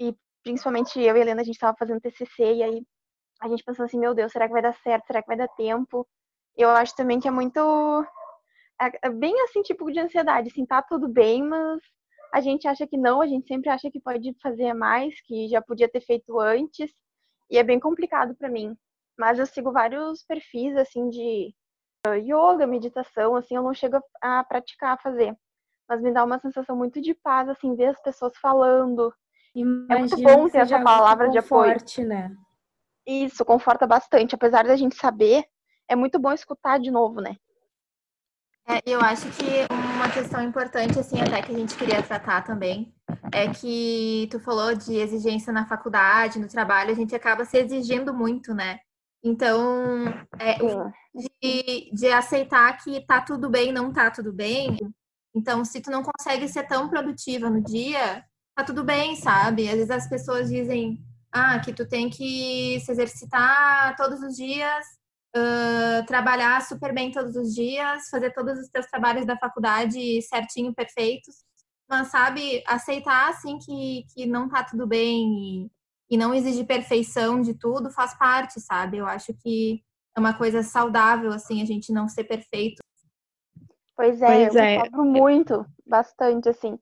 e 0.00 0.16
principalmente 0.42 1.00
eu 1.00 1.16
e 1.16 1.18
a 1.18 1.22
Helena 1.22 1.42
a 1.42 1.44
gente 1.44 1.56
estava 1.56 1.76
fazendo 1.78 2.00
TCC 2.00 2.54
e 2.54 2.62
aí 2.62 2.86
a 3.40 3.48
gente 3.48 3.64
pensando 3.64 3.86
assim, 3.86 3.98
meu 3.98 4.14
Deus, 4.14 4.32
será 4.32 4.46
que 4.46 4.52
vai 4.52 4.62
dar 4.62 4.74
certo? 4.74 5.06
Será 5.06 5.22
que 5.22 5.28
vai 5.28 5.36
dar 5.36 5.48
tempo? 5.48 6.06
Eu 6.56 6.70
acho 6.70 6.94
também 6.96 7.20
que 7.20 7.28
é 7.28 7.30
muito 7.30 7.60
é, 8.80 9.08
é 9.08 9.10
bem 9.10 9.40
assim, 9.42 9.62
tipo 9.62 9.90
de 9.90 10.00
ansiedade, 10.00 10.48
assim, 10.48 10.66
tá 10.66 10.82
tudo 10.82 11.08
bem, 11.08 11.42
mas 11.42 11.80
a 12.32 12.40
gente 12.40 12.66
acha 12.68 12.86
que 12.86 12.96
não, 12.96 13.20
a 13.20 13.26
gente 13.26 13.46
sempre 13.46 13.70
acha 13.70 13.90
que 13.90 14.00
pode 14.00 14.34
fazer 14.42 14.72
mais, 14.74 15.20
que 15.22 15.48
já 15.48 15.60
podia 15.62 15.88
ter 15.88 16.00
feito 16.00 16.38
antes, 16.38 16.90
e 17.50 17.58
é 17.58 17.62
bem 17.62 17.80
complicado 17.80 18.34
para 18.34 18.48
mim. 18.48 18.76
Mas 19.18 19.38
eu 19.38 19.46
sigo 19.46 19.72
vários 19.72 20.22
perfis, 20.24 20.76
assim, 20.76 21.08
de 21.08 21.54
yoga, 22.14 22.66
meditação, 22.66 23.34
assim, 23.34 23.56
eu 23.56 23.62
não 23.62 23.74
chego 23.74 23.98
a 24.20 24.44
praticar, 24.44 24.94
a 24.94 24.98
fazer. 24.98 25.36
Mas 25.88 26.02
me 26.02 26.12
dá 26.12 26.24
uma 26.24 26.38
sensação 26.38 26.76
muito 26.76 27.00
de 27.00 27.14
paz, 27.14 27.48
assim, 27.48 27.74
ver 27.74 27.86
as 27.86 28.02
pessoas 28.02 28.36
falando. 28.36 29.12
Imagina 29.54 29.94
é 29.94 29.98
muito 29.98 30.16
bom 30.22 30.48
ter 30.48 30.58
essa 30.58 30.82
palavra 30.82 31.30
de 31.30 31.38
apoio. 31.38 31.76
Né? 32.06 32.36
Isso, 33.06 33.44
conforta 33.44 33.86
bastante. 33.86 34.34
Apesar 34.34 34.64
da 34.64 34.76
gente 34.76 34.96
saber, 34.96 35.44
é 35.88 35.96
muito 35.96 36.18
bom 36.18 36.32
escutar 36.32 36.78
de 36.78 36.90
novo, 36.90 37.20
né? 37.20 37.36
É, 38.68 38.80
eu 38.84 39.00
acho 39.00 39.26
que 39.30 39.75
uma 40.06 40.12
questão 40.12 40.42
importante, 40.42 40.98
assim, 40.98 41.20
até 41.20 41.42
que 41.42 41.52
a 41.52 41.58
gente 41.58 41.76
queria 41.76 42.00
tratar 42.00 42.42
também, 42.42 42.94
é 43.32 43.48
que 43.48 44.28
tu 44.30 44.38
falou 44.38 44.72
de 44.74 44.94
exigência 44.94 45.52
na 45.52 45.66
faculdade, 45.66 46.38
no 46.38 46.46
trabalho, 46.46 46.92
a 46.92 46.94
gente 46.94 47.14
acaba 47.14 47.44
se 47.44 47.58
exigindo 47.58 48.14
muito, 48.14 48.54
né? 48.54 48.78
Então, 49.24 50.04
é, 50.38 50.58
de, 51.42 51.90
de 51.92 52.06
aceitar 52.06 52.72
que 52.76 53.04
tá 53.04 53.20
tudo 53.20 53.50
bem, 53.50 53.72
não 53.72 53.92
tá 53.92 54.08
tudo 54.08 54.32
bem. 54.32 54.76
Então, 55.34 55.64
se 55.64 55.80
tu 55.80 55.90
não 55.90 56.04
consegue 56.04 56.46
ser 56.48 56.68
tão 56.68 56.88
produtiva 56.88 57.50
no 57.50 57.60
dia, 57.60 58.24
tá 58.54 58.62
tudo 58.62 58.84
bem, 58.84 59.16
sabe? 59.16 59.68
Às 59.68 59.74
vezes 59.74 59.90
as 59.90 60.08
pessoas 60.08 60.48
dizem, 60.48 61.04
ah, 61.32 61.58
que 61.58 61.72
tu 61.72 61.84
tem 61.84 62.08
que 62.08 62.78
se 62.80 62.92
exercitar 62.92 63.96
todos 63.96 64.20
os 64.20 64.36
dias 64.36 64.84
uh, 65.36 66.06
trabalhar 66.06 66.62
super 66.62 66.94
bem 66.94 67.10
todos 67.10 67.36
os 67.36 67.54
dias, 67.54 68.08
fazer 68.08 68.32
todos 68.32 68.58
os 68.58 68.68
teus 68.68 68.86
trabalhos 68.86 69.26
da 69.26 69.36
faculdade 69.36 70.22
certinho, 70.22 70.74
perfeitos, 70.74 71.44
mas 71.88 72.08
sabe, 72.08 72.64
aceitar 72.66 73.28
assim 73.28 73.58
que, 73.58 74.04
que 74.12 74.26
não 74.26 74.48
tá 74.48 74.64
tudo 74.64 74.86
bem 74.86 75.28
e, 75.28 75.70
e 76.10 76.16
não 76.16 76.34
exigir 76.34 76.66
perfeição 76.66 77.40
de 77.40 77.54
tudo 77.54 77.90
faz 77.90 78.16
parte, 78.18 78.60
sabe? 78.60 78.98
Eu 78.98 79.06
acho 79.06 79.32
que 79.34 79.82
é 80.16 80.20
uma 80.20 80.34
coisa 80.34 80.62
saudável, 80.62 81.32
assim, 81.32 81.62
a 81.62 81.64
gente 81.64 81.92
não 81.92 82.08
ser 82.08 82.24
perfeito. 82.24 82.82
Pois 83.94 84.20
é, 84.20 84.26
pois 84.26 84.54
eu 84.54 84.62
é. 84.62 84.78
cobro 84.80 85.04
muito, 85.04 85.66
bastante, 85.86 86.48
assim. 86.48 86.78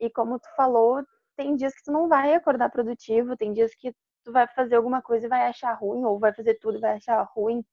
E 0.00 0.08
como 0.10 0.38
tu 0.38 0.48
falou, 0.56 1.02
tem 1.36 1.54
dias 1.54 1.74
que 1.74 1.84
tu 1.84 1.92
não 1.92 2.08
vai 2.08 2.34
acordar 2.34 2.70
produtivo, 2.70 3.36
tem 3.36 3.52
dias 3.52 3.74
que 3.74 3.92
tu 4.24 4.32
vai 4.32 4.46
fazer 4.48 4.76
alguma 4.76 5.02
coisa 5.02 5.26
e 5.26 5.28
vai 5.28 5.46
achar 5.46 5.72
ruim, 5.74 6.04
ou 6.04 6.18
vai 6.18 6.32
fazer 6.32 6.54
tudo 6.54 6.78
e 6.78 6.80
vai 6.80 6.96
achar 6.96 7.22
ruim 7.34 7.64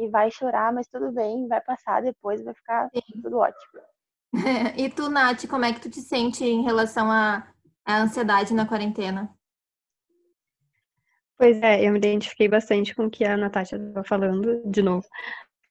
e 0.00 0.08
vai 0.08 0.30
chorar, 0.30 0.72
mas 0.72 0.88
tudo 0.88 1.12
bem, 1.12 1.46
vai 1.46 1.60
passar 1.60 2.02
depois, 2.02 2.42
vai 2.42 2.54
ficar 2.54 2.88
Sim. 2.94 3.20
tudo 3.22 3.38
ótimo. 3.38 3.82
e 4.76 4.88
tu, 4.88 5.08
Nath, 5.08 5.46
como 5.46 5.64
é 5.64 5.72
que 5.72 5.80
tu 5.80 5.90
te 5.90 6.00
sente 6.00 6.44
em 6.44 6.62
relação 6.62 7.10
à, 7.10 7.46
à 7.84 8.00
ansiedade 8.00 8.54
na 8.54 8.66
quarentena? 8.66 9.34
Pois 11.36 11.60
é, 11.62 11.86
eu 11.86 11.92
me 11.92 11.98
identifiquei 11.98 12.48
bastante 12.48 12.94
com 12.94 13.06
o 13.06 13.10
que 13.10 13.24
a 13.24 13.36
Natasha 13.36 13.76
estava 13.76 14.04
falando, 14.04 14.62
de 14.66 14.82
novo, 14.82 15.06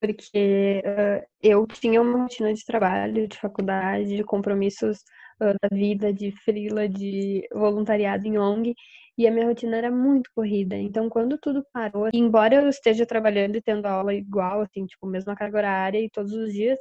porque 0.01 0.81
uh, 0.83 1.25
eu 1.41 1.65
tinha 1.67 2.01
uma 2.01 2.23
rotina 2.23 2.53
de 2.53 2.65
trabalho, 2.65 3.27
de 3.27 3.37
faculdade, 3.37 4.15
de 4.15 4.23
compromissos 4.23 4.97
uh, 5.41 5.53
da 5.61 5.69
vida, 5.71 6.11
de 6.11 6.31
frila, 6.43 6.89
de 6.89 7.47
voluntariado 7.53 8.27
em 8.27 8.37
ONG, 8.37 8.73
e 9.19 9.27
a 9.27 9.31
minha 9.31 9.47
rotina 9.47 9.77
era 9.77 9.91
muito 9.91 10.31
corrida. 10.35 10.77
Então, 10.77 11.09
quando 11.09 11.37
tudo 11.39 11.65
parou, 11.73 12.09
embora 12.13 12.55
eu 12.55 12.69
esteja 12.69 13.05
trabalhando 13.05 13.57
e 13.57 13.61
tendo 13.61 13.85
aula 13.87 14.13
igual, 14.15 14.61
assim, 14.61 14.85
tipo, 14.87 15.07
mesma 15.07 15.35
carga 15.35 15.57
horária 15.59 15.99
e 16.01 16.09
todos 16.09 16.33
os 16.33 16.53
dias, 16.53 16.79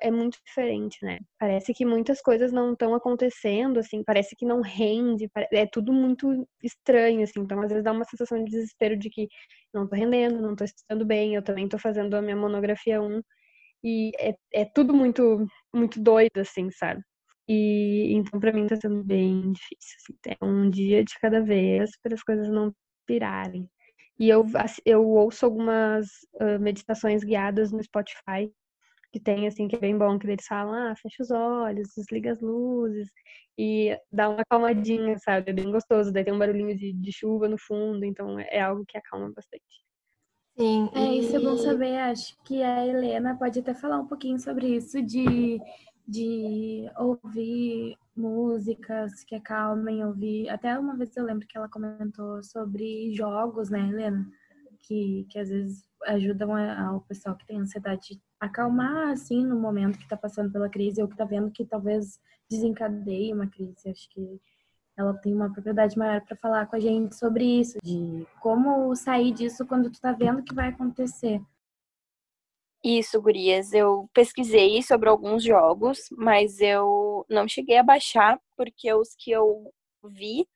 é 0.00 0.10
muito 0.10 0.38
diferente, 0.44 0.98
né? 1.04 1.18
Parece 1.38 1.72
que 1.74 1.84
muitas 1.86 2.20
coisas 2.20 2.52
não 2.52 2.72
estão 2.72 2.94
acontecendo, 2.94 3.78
assim, 3.80 4.02
parece 4.04 4.34
que 4.36 4.44
não 4.44 4.60
rende, 4.60 5.28
é 5.52 5.66
tudo 5.66 5.92
muito 5.92 6.46
estranho, 6.62 7.22
assim. 7.22 7.40
Então, 7.40 7.60
às 7.62 7.68
vezes 7.70 7.84
dá 7.84 7.92
uma 7.92 8.04
sensação 8.04 8.38
de 8.44 8.50
desespero 8.50 8.96
de 8.98 9.08
que 9.10 9.28
não 9.72 9.86
tô 9.88 9.94
rendendo, 9.96 10.40
não 10.42 10.56
tô 10.56 10.64
estudando 10.64 11.06
bem, 11.06 11.34
eu 11.36 11.42
também 11.42 11.68
tô 11.68 11.78
fazendo 11.78 12.14
a 12.16 12.22
minha 12.22 12.36
monografia 12.36 13.00
1 13.02 13.22
e 13.84 14.12
é, 14.20 14.34
é 14.54 14.64
tudo 14.64 14.94
muito 14.94 15.46
muito 15.74 16.00
doido, 16.02 16.38
assim, 16.40 16.70
sabe? 16.72 17.02
E 17.48 18.12
então 18.14 18.40
para 18.40 18.52
mim 18.52 18.66
tá 18.66 18.76
sendo 18.76 19.02
bem 19.04 19.52
difícil. 19.52 19.96
Assim. 19.98 20.36
É 20.40 20.44
um 20.44 20.70
dia 20.70 21.04
de 21.04 21.18
cada 21.20 21.40
vez 21.40 21.90
para 22.02 22.14
as 22.14 22.22
coisas 22.22 22.48
não 22.48 22.72
pirarem. 23.06 23.68
E 24.18 24.28
eu, 24.28 24.44
eu 24.84 25.06
ouço 25.06 25.44
algumas 25.44 26.06
uh, 26.40 26.58
meditações 26.58 27.22
guiadas 27.22 27.70
no 27.70 27.82
Spotify 27.82 28.50
que 29.12 29.20
tem, 29.20 29.46
assim, 29.46 29.68
que 29.68 29.76
é 29.76 29.78
bem 29.78 29.96
bom, 29.96 30.18
que 30.18 30.26
eles 30.26 30.46
falam, 30.46 30.74
ah, 30.74 30.94
fecha 30.96 31.22
os 31.22 31.30
olhos, 31.30 31.88
desliga 31.96 32.32
as 32.32 32.40
luzes 32.40 33.08
e 33.58 33.96
dá 34.12 34.28
uma 34.28 34.42
acalmadinha, 34.42 35.16
sabe? 35.18 35.50
É 35.50 35.54
bem 35.54 35.70
gostoso. 35.70 36.12
Daí 36.12 36.24
tem 36.24 36.34
um 36.34 36.38
barulhinho 36.38 36.76
de, 36.76 36.92
de 36.92 37.12
chuva 37.12 37.48
no 37.48 37.56
fundo, 37.58 38.04
então 38.04 38.38
é 38.38 38.60
algo 38.60 38.84
que 38.86 38.98
acalma 38.98 39.32
bastante. 39.34 39.64
Sim. 40.58 40.90
É, 40.94 41.14
isso 41.14 41.36
é 41.36 41.38
bom 41.38 41.56
saber. 41.56 41.96
Acho 41.98 42.36
que 42.44 42.62
a 42.62 42.86
Helena 42.86 43.36
pode 43.38 43.58
até 43.58 43.74
falar 43.74 43.98
um 43.98 44.06
pouquinho 44.06 44.38
sobre 44.38 44.68
isso, 44.68 45.02
de, 45.02 45.58
de 46.06 46.88
ouvir 46.96 47.96
músicas 48.16 49.24
que 49.24 49.34
acalmem, 49.34 50.04
ouvir. 50.04 50.48
Até 50.48 50.78
uma 50.78 50.96
vez 50.96 51.16
eu 51.16 51.24
lembro 51.24 51.46
que 51.46 51.56
ela 51.56 51.68
comentou 51.68 52.42
sobre 52.42 53.12
jogos, 53.14 53.70
né, 53.70 53.80
Helena? 53.88 54.26
Que, 54.80 55.26
que 55.28 55.38
às 55.38 55.48
vezes 55.48 55.84
ajudam 56.04 56.54
ao 56.54 57.00
pessoal 57.00 57.36
que 57.36 57.46
tem 57.46 57.58
ansiedade 57.58 58.20
a 58.40 58.46
acalmar, 58.46 59.08
assim, 59.08 59.44
no 59.44 59.58
momento 59.58 59.98
que 59.98 60.04
está 60.04 60.16
passando 60.16 60.52
pela 60.52 60.68
crise 60.68 61.02
ou 61.02 61.08
que 61.08 61.14
está 61.14 61.24
vendo 61.24 61.50
que 61.50 61.64
talvez 61.64 62.20
desencadeie 62.48 63.32
uma 63.32 63.48
crise. 63.48 63.88
Acho 63.88 64.08
que 64.10 64.40
ela 64.96 65.12
tem 65.14 65.34
uma 65.34 65.52
propriedade 65.52 65.98
maior 65.98 66.20
para 66.22 66.36
falar 66.36 66.66
com 66.66 66.76
a 66.76 66.80
gente 66.80 67.14
sobre 67.16 67.44
isso, 67.44 67.78
de 67.82 68.26
como 68.40 68.94
sair 68.94 69.32
disso 69.32 69.66
quando 69.66 69.90
tu 69.90 70.00
tá 70.00 70.12
vendo 70.12 70.42
que 70.42 70.54
vai 70.54 70.68
acontecer. 70.68 71.40
Isso, 72.88 73.20
gurias. 73.20 73.72
Eu 73.72 74.08
pesquisei 74.14 74.80
sobre 74.80 75.08
alguns 75.08 75.42
jogos, 75.42 75.98
mas 76.12 76.60
eu 76.60 77.26
não 77.28 77.48
cheguei 77.48 77.78
a 77.78 77.82
baixar 77.82 78.40
porque 78.56 78.94
os 78.94 79.08
que 79.18 79.32
eu 79.32 79.72
vi 80.04 80.46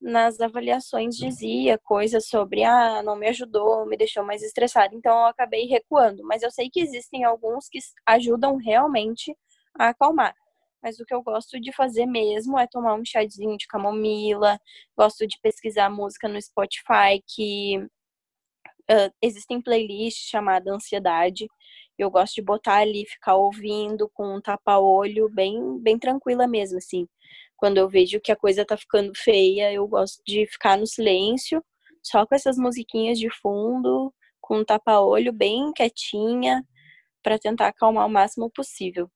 nas 0.00 0.40
avaliações 0.40 1.16
dizia 1.16 1.78
coisas 1.78 2.26
sobre 2.28 2.64
ah, 2.64 3.00
não 3.04 3.16
me 3.16 3.28
ajudou, 3.28 3.86
me 3.86 3.96
deixou 3.96 4.24
mais 4.24 4.42
estressada, 4.42 4.94
então 4.96 5.12
eu 5.20 5.26
acabei 5.26 5.66
recuando. 5.66 6.24
Mas 6.24 6.42
eu 6.42 6.50
sei 6.50 6.68
que 6.68 6.80
existem 6.80 7.22
alguns 7.24 7.68
que 7.68 7.78
ajudam 8.06 8.56
realmente 8.56 9.36
a 9.78 9.90
acalmar 9.90 10.34
mas 10.82 10.98
o 10.98 11.04
que 11.06 11.14
eu 11.14 11.22
gosto 11.22 11.60
de 11.60 11.72
fazer 11.72 12.06
mesmo 12.06 12.58
é 12.58 12.66
tomar 12.66 12.94
um 12.94 13.04
chazinho 13.04 13.56
de 13.56 13.68
camomila, 13.68 14.58
gosto 14.96 15.26
de 15.28 15.38
pesquisar 15.40 15.88
música 15.88 16.28
no 16.28 16.42
Spotify, 16.42 17.22
que 17.24 17.86
uh, 18.90 19.12
existem 19.20 19.60
playlists 19.60 20.28
chamada 20.28 20.72
Ansiedade. 20.72 21.46
Eu 21.98 22.10
gosto 22.10 22.34
de 22.34 22.42
botar 22.42 22.78
ali, 22.78 23.06
ficar 23.06 23.36
ouvindo 23.36 24.10
com 24.14 24.36
um 24.36 24.40
tapa-olho, 24.40 25.28
bem, 25.28 25.78
bem 25.80 25.98
tranquila 25.98 26.46
mesmo, 26.46 26.78
assim. 26.78 27.06
Quando 27.56 27.78
eu 27.78 27.88
vejo 27.88 28.20
que 28.20 28.32
a 28.32 28.36
coisa 28.36 28.64
tá 28.64 28.76
ficando 28.76 29.12
feia, 29.14 29.72
eu 29.72 29.86
gosto 29.86 30.20
de 30.26 30.46
ficar 30.46 30.76
no 30.76 30.86
silêncio, 30.86 31.62
só 32.02 32.26
com 32.26 32.34
essas 32.34 32.56
musiquinhas 32.56 33.18
de 33.18 33.30
fundo, 33.30 34.12
com 34.40 34.58
um 34.58 34.64
tapa-olho 34.64 35.32
bem 35.32 35.72
quietinha, 35.72 36.64
para 37.22 37.38
tentar 37.38 37.68
acalmar 37.68 38.06
o 38.06 38.10
máximo 38.10 38.50
possível. 38.50 39.08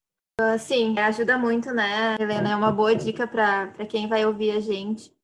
Sim, 0.58 0.98
ajuda 0.98 1.38
muito, 1.38 1.72
né, 1.72 2.14
Helena? 2.20 2.52
É 2.52 2.56
uma 2.56 2.70
boa 2.70 2.94
dica 2.94 3.26
para 3.26 3.72
quem 3.88 4.06
vai 4.06 4.24
ouvir 4.26 4.50
a 4.50 4.60
gente. 4.60 5.15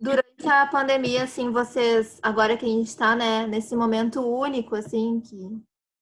Durante 0.00 0.46
a 0.46 0.66
pandemia, 0.66 1.24
assim, 1.24 1.50
vocês, 1.50 2.20
agora 2.22 2.56
que 2.56 2.64
a 2.64 2.68
gente 2.68 2.86
está, 2.86 3.16
né, 3.16 3.46
nesse 3.48 3.74
momento 3.74 4.20
único, 4.20 4.76
assim, 4.76 5.20
que 5.20 5.36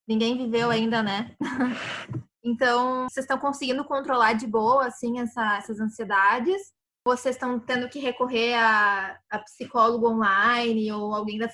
ninguém 0.07 0.37
viveu 0.37 0.69
ainda, 0.69 1.01
né? 1.01 1.35
então, 2.43 3.07
vocês 3.09 3.23
estão 3.23 3.39
conseguindo 3.39 3.83
controlar 3.83 4.33
de 4.33 4.45
boa, 4.45 4.85
assim, 4.85 5.19
essa, 5.19 5.57
essas 5.57 5.79
ansiedades? 5.79 6.71
Vocês 7.03 7.35
estão 7.35 7.59
tendo 7.59 7.89
que 7.89 7.99
recorrer 7.99 8.53
a, 8.53 9.19
a 9.31 9.39
psicólogo 9.39 10.07
online 10.07 10.91
ou 10.91 11.15
alguém 11.15 11.39
da, 11.39 11.49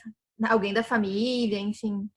alguém 0.50 0.74
da 0.74 0.84
família, 0.84 1.60
enfim? 1.60 2.10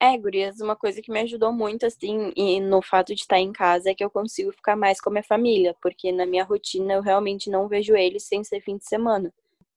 É, 0.00 0.16
gurias, 0.16 0.60
uma 0.60 0.76
coisa 0.76 1.02
que 1.02 1.10
me 1.10 1.20
ajudou 1.20 1.52
muito, 1.52 1.84
assim, 1.84 2.32
e 2.36 2.60
no 2.60 2.80
fato 2.80 3.14
de 3.14 3.20
estar 3.22 3.38
em 3.38 3.52
casa 3.52 3.90
é 3.90 3.94
que 3.94 4.04
eu 4.04 4.10
consigo 4.10 4.52
ficar 4.52 4.76
mais 4.76 5.00
com 5.00 5.10
a 5.10 5.12
minha 5.12 5.22
família, 5.22 5.74
porque 5.82 6.12
na 6.12 6.24
minha 6.24 6.44
rotina 6.44 6.94
eu 6.94 7.02
realmente 7.02 7.50
não 7.50 7.68
vejo 7.68 7.94
eles 7.94 8.24
sem 8.24 8.44
ser 8.44 8.60
fim 8.60 8.76
de 8.76 8.86
semana. 8.86 9.32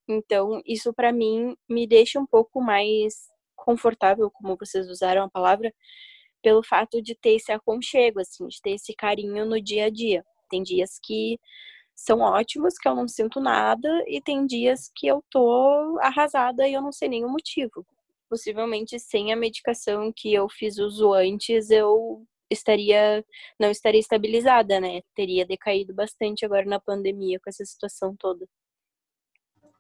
Então, 0.10 0.62
isso 0.66 0.94
para 0.94 1.14
mim 1.14 1.56
me 1.70 1.88
deixa 1.88 2.20
um 2.20 2.26
pouco 2.26 2.62
mais 2.62 3.28
confortável, 3.56 4.32
como 4.32 4.58
vocês 4.58 4.90
usaram 4.90 5.24
a 5.24 5.30
palavra, 5.30 5.74
pelo 6.42 6.64
fato 6.64 7.02
de 7.02 7.16
ter 7.16 7.36
esse 7.36 7.52
aconchego, 7.52 8.20
assim, 8.20 8.48
de 8.48 8.62
ter 8.62 8.72
esse 8.72 8.94
carinho 8.96 9.46
no 9.46 9.62
dia 9.62 9.86
a 9.86 9.90
dia. 9.90 10.26
Tem 10.50 10.64
dias 10.64 11.00
que 11.04 11.40
são 11.96 12.22
ótimos, 12.22 12.76
que 12.78 12.88
eu 12.88 12.96
não 12.96 13.08
sinto 13.08 13.40
nada, 13.42 13.90
e 14.08 14.22
tem 14.22 14.46
dias 14.46 14.92
que 14.96 15.08
eu 15.08 15.24
tô 15.30 16.00
arrasada 16.02 16.68
e 16.68 16.74
eu 16.74 16.82
não 16.82 16.92
sei 16.92 17.24
o 17.24 17.30
motivo 17.30 17.86
possivelmente 18.30 19.00
sem 19.00 19.34
a 19.34 19.36
medicação 19.36 20.14
que 20.16 20.34
eu 20.34 20.48
fiz 20.48 20.78
uso 20.78 21.14
antes, 21.14 21.72
eu 21.72 22.24
estaria 22.50 23.26
não 23.60 23.72
estaria 23.72 24.00
estabilizada, 24.00 24.80
né? 24.80 25.02
Teria 25.16 25.46
decaído 25.46 25.94
bastante 25.94 26.46
agora 26.46 26.66
na 26.66 26.80
pandemia 26.80 27.40
com 27.40 27.50
essa 27.50 27.66
situação 27.66 28.16
toda. 28.18 28.48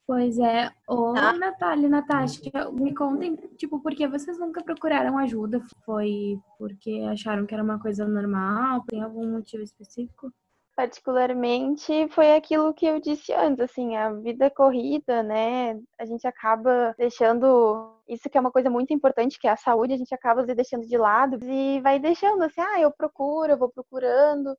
Pois 0.09 0.39
é. 0.39 0.71
Ô, 0.87 1.13
tá. 1.13 1.33
Natália, 1.33 1.87
Natasha, 1.87 2.41
me 2.71 2.95
contem, 2.95 3.35
tipo, 3.57 3.79
por 3.79 3.93
que 3.93 4.07
vocês 4.07 4.39
nunca 4.39 4.63
procuraram 4.63 5.19
ajuda? 5.19 5.63
Foi 5.85 6.35
porque 6.57 7.05
acharam 7.11 7.45
que 7.45 7.53
era 7.53 7.61
uma 7.63 7.79
coisa 7.79 8.07
normal? 8.07 8.83
Tem 8.87 9.03
algum 9.03 9.33
motivo 9.33 9.61
específico? 9.61 10.33
particularmente 10.75 12.07
foi 12.07 12.33
aquilo 12.37 12.73
que 12.73 12.85
eu 12.85 13.01
disse 13.01 13.33
antes, 13.33 13.59
assim, 13.59 13.97
a 13.97 14.13
vida 14.13 14.49
corrida, 14.49 15.21
né? 15.21 15.77
A 15.99 16.05
gente 16.05 16.25
acaba 16.25 16.95
deixando 16.97 17.93
isso 18.07 18.29
que 18.29 18.37
é 18.37 18.41
uma 18.41 18.49
coisa 18.51 18.69
muito 18.69 18.93
importante, 18.93 19.37
que 19.37 19.45
é 19.45 19.51
a 19.51 19.57
saúde, 19.57 19.93
a 19.93 19.97
gente 19.97 20.15
acaba 20.15 20.45
deixando 20.45 20.87
de 20.87 20.97
lado 20.97 21.37
e 21.43 21.81
vai 21.81 21.99
deixando 21.99 22.41
assim, 22.43 22.61
ah, 22.61 22.79
eu 22.79 22.91
procuro, 22.91 23.51
eu 23.51 23.57
vou 23.57 23.69
procurando 23.69 24.55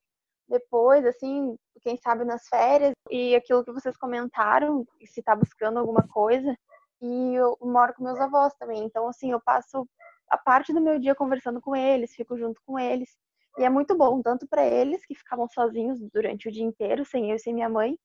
depois, 0.51 1.05
assim, 1.05 1.55
quem 1.81 1.97
sabe 1.97 2.25
nas 2.25 2.47
férias 2.47 2.93
e 3.09 3.35
aquilo 3.35 3.63
que 3.63 3.71
vocês 3.71 3.97
comentaram, 3.97 4.85
se 5.05 5.23
tá 5.23 5.35
buscando 5.35 5.79
alguma 5.79 6.07
coisa. 6.07 6.55
E 7.01 7.33
eu 7.33 7.57
moro 7.61 7.93
com 7.95 8.03
meus 8.03 8.19
avós 8.19 8.53
também, 8.59 8.83
então 8.83 9.07
assim, 9.07 9.31
eu 9.31 9.41
passo 9.41 9.87
a 10.29 10.37
parte 10.37 10.71
do 10.71 10.79
meu 10.81 10.99
dia 10.99 11.15
conversando 11.15 11.59
com 11.59 11.75
eles, 11.75 12.13
fico 12.13 12.37
junto 12.37 12.61
com 12.65 12.77
eles. 12.77 13.09
E 13.57 13.63
é 13.63 13.69
muito 13.69 13.97
bom, 13.97 14.21
tanto 14.21 14.47
para 14.47 14.65
eles, 14.65 15.05
que 15.05 15.15
ficavam 15.15 15.47
sozinhos 15.49 15.99
durante 16.13 16.47
o 16.47 16.51
dia 16.51 16.63
inteiro, 16.63 17.03
sem 17.03 17.31
eu 17.31 17.35
e 17.35 17.39
sem 17.39 17.53
minha 17.53 17.67
mãe, 17.69 17.97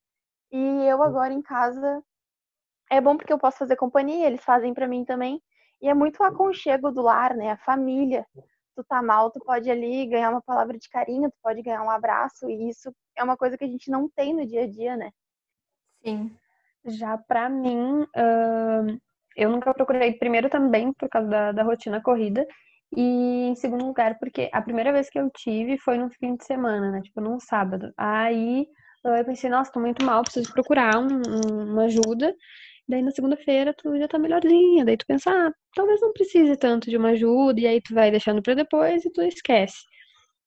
e 0.51 0.59
eu 0.87 1.03
agora 1.03 1.33
em 1.33 1.43
casa. 1.43 2.03
É 2.91 3.01
bom 3.01 3.17
porque 3.17 3.33
eu 3.33 3.39
posso 3.39 3.59
fazer 3.59 3.77
companhia, 3.77 4.27
eles 4.27 4.43
fazem 4.45 4.73
para 4.73 4.89
mim 4.89 5.05
também. 5.05 5.43
E 5.83 5.89
é 5.89 5.95
muito 5.95 6.21
o 6.21 6.25
aconchego 6.25 6.91
do 6.91 7.03
lar, 7.03 7.35
né? 7.35 7.51
A 7.51 7.57
família. 7.59 8.27
Tu 8.77 8.85
tá 8.85 9.03
mal, 9.03 9.31
tu 9.31 9.41
pode 9.41 9.71
ali 9.71 10.07
ganhar 10.07 10.31
uma 10.31 10.43
palavra 10.43 10.79
de 10.79 10.89
carinho, 10.91 11.31
tu 11.31 11.37
pode 11.43 11.63
ganhar 11.63 11.83
um 11.83 11.91
abraço, 11.91 12.49
e 12.51 12.69
isso 12.69 12.93
é 13.17 13.25
uma 13.25 13.37
coisa 13.37 13.57
que 13.57 13.65
a 13.65 13.69
gente 13.69 13.91
não 13.91 14.09
tem 14.09 14.35
no 14.35 14.47
dia 14.47 14.65
a 14.65 14.67
dia, 14.69 14.97
né? 14.97 15.11
Sim. 16.05 16.31
Já 16.85 17.17
para 17.17 17.49
mim, 17.49 18.03
uh, 18.03 19.01
eu 19.35 19.49
nunca 19.51 19.73
procurei, 19.73 20.13
primeiro 20.13 20.51
também 20.51 20.93
por 20.93 21.09
causa 21.09 21.27
da, 21.27 21.53
da 21.53 21.63
rotina 21.63 22.03
corrida, 22.03 22.47
e 22.95 23.49
em 23.49 23.55
segundo 23.55 23.87
lugar, 23.87 24.19
porque 24.19 24.51
a 24.53 24.63
primeira 24.63 24.93
vez 24.93 25.09
que 25.09 25.19
eu 25.19 25.31
tive 25.31 25.79
foi 25.79 25.97
no 25.97 26.11
fim 26.11 26.37
de 26.37 26.45
semana, 26.45 26.91
né? 26.91 27.01
Tipo, 27.01 27.21
num 27.21 27.41
sábado. 27.41 27.93
Aí 27.97 28.67
eu 29.05 29.25
pensei, 29.25 29.49
nossa, 29.49 29.73
tô 29.73 29.81
muito 29.81 30.05
mal, 30.05 30.23
preciso 30.23 30.53
procurar 30.53 30.99
um, 30.99 31.07
um, 31.07 31.73
uma 31.73 31.85
ajuda. 31.85 32.35
Daí 32.89 33.03
na 33.03 33.11
segunda-feira 33.11 33.75
tu 33.75 33.97
já 33.99 34.09
tá 34.09 34.19
melhorzinha. 34.19 34.85
Daí 34.85 34.97
tu 34.97 35.07
pensa, 35.07 35.31
ah, 35.31 35.53
talvez 35.75 36.01
não 36.01 36.13
precise 36.13 36.57
tanto 36.57 36.91
de 36.91 36.97
uma 36.97 37.11
ajuda. 37.11 37.61
E 37.61 37.67
aí 37.67 37.81
tu 37.81 37.95
vai 37.95 38.11
deixando 38.11 38.43
pra 38.43 38.55
depois 38.55 39.05
e 39.05 39.11
tu 39.13 39.23
esquece. 39.23 39.77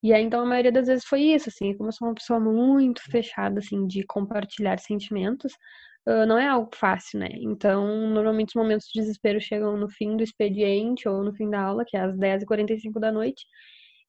E 0.02 0.14
aí, 0.14 0.24
então, 0.24 0.42
a 0.42 0.46
maioria 0.46 0.72
das 0.72 0.88
vezes 0.88 1.06
foi 1.06 1.22
isso, 1.24 1.50
assim, 1.50 1.76
como 1.76 1.90
eu 1.90 1.94
sou 1.94 2.08
uma 2.08 2.14
pessoa 2.16 2.40
muito 2.40 3.02
fechada, 3.12 3.60
assim, 3.60 3.86
de 3.86 4.04
compartilhar 4.06 4.80
sentimentos, 4.80 5.52
uh, 6.08 6.26
não 6.26 6.38
é 6.38 6.48
algo 6.48 6.70
fácil, 6.74 7.20
né? 7.20 7.28
Então, 7.34 7.86
normalmente 8.10 8.50
os 8.50 8.56
momentos 8.56 8.88
de 8.94 9.02
desespero 9.02 9.42
chegam 9.42 9.76
no 9.78 9.90
fim 9.90 10.16
do 10.16 10.24
expediente 10.24 11.08
ou 11.10 11.22
no 11.24 11.34
fim 11.34 11.50
da 11.50 11.62
aula, 11.62 11.84
que 11.86 11.98
é 11.98 12.02
às 12.02 12.16
10h45 12.18 13.00
da 13.00 13.12
noite. 13.12 13.46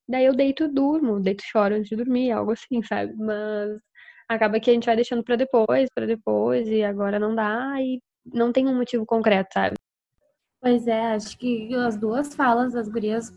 Daí 0.08 0.24
eu 0.26 0.34
deito 0.34 0.64
e 0.64 0.68
durmo, 0.68 1.20
deito 1.20 1.42
e 1.44 1.46
choro 1.48 1.74
antes 1.74 1.88
de 1.90 1.96
dormir, 1.96 2.30
algo 2.32 2.52
assim, 2.52 2.82
sabe? 2.84 3.14
Mas 3.16 3.80
acaba 4.28 4.60
que 4.60 4.70
a 4.70 4.74
gente 4.74 4.86
vai 4.86 4.96
deixando 4.96 5.24
para 5.24 5.36
depois, 5.36 5.88
para 5.94 6.06
depois, 6.06 6.68
e 6.68 6.82
agora 6.84 7.18
não 7.18 7.34
dá, 7.34 7.74
e 7.80 8.00
não 8.32 8.52
tem 8.52 8.66
um 8.66 8.76
motivo 8.76 9.04
concreto, 9.06 9.54
sabe? 9.54 9.74
Pois 10.60 10.86
é, 10.86 11.14
acho 11.14 11.38
que 11.38 11.74
as 11.74 11.96
duas 11.96 12.34
falas 12.34 12.74
das 12.74 12.88
gurias 12.88 13.32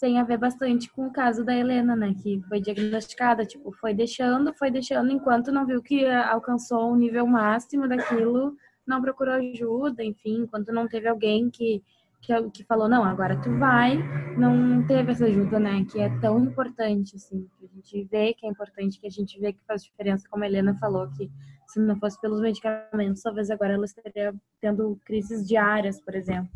tem 0.00 0.18
a 0.18 0.24
ver 0.24 0.38
bastante 0.38 0.90
com 0.92 1.06
o 1.06 1.12
caso 1.12 1.44
da 1.44 1.54
Helena, 1.54 1.96
né? 1.96 2.14
Que 2.22 2.42
foi 2.48 2.60
diagnosticada, 2.60 3.44
tipo, 3.46 3.72
foi 3.72 3.94
deixando, 3.94 4.52
foi 4.52 4.70
deixando, 4.70 5.10
enquanto 5.10 5.52
não 5.52 5.66
viu 5.66 5.82
que 5.82 6.06
alcançou 6.06 6.92
um 6.92 6.96
nível 6.96 7.26
máximo 7.26 7.88
daquilo, 7.88 8.54
não 8.86 9.00
procurou 9.00 9.34
ajuda, 9.34 10.04
enfim, 10.04 10.42
enquanto 10.42 10.72
não 10.72 10.86
teve 10.86 11.08
alguém 11.08 11.48
que, 11.48 11.82
que, 12.20 12.50
que 12.50 12.64
falou, 12.64 12.88
não, 12.88 13.04
agora 13.04 13.40
tu 13.40 13.50
vai, 13.58 13.96
não 14.36 14.86
teve 14.86 15.12
essa 15.12 15.24
ajuda, 15.24 15.58
né? 15.58 15.86
Que 15.90 16.00
é 16.00 16.10
tão 16.18 16.38
importante, 16.38 17.16
assim, 17.16 17.46
que 17.58 17.64
a 17.64 17.68
gente 17.68 18.08
vê 18.10 18.34
que 18.34 18.46
é 18.46 18.48
importante, 18.50 19.00
que 19.00 19.06
a 19.06 19.10
gente 19.10 19.40
vê 19.40 19.52
que 19.52 19.64
faz 19.66 19.82
diferença, 19.84 20.28
como 20.28 20.44
a 20.44 20.46
Helena 20.46 20.74
falou, 20.74 21.08
que 21.12 21.30
se 21.74 21.80
não 21.80 21.98
fosse 21.98 22.20
pelos 22.20 22.40
medicamentos, 22.40 23.22
talvez 23.22 23.50
agora 23.50 23.74
ela 23.74 23.84
estaria 23.84 24.32
tendo 24.60 24.98
crises 25.04 25.46
diárias, 25.46 26.00
por 26.00 26.14
exemplo. 26.14 26.50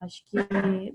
Acho 0.00 0.24
que 0.26 0.36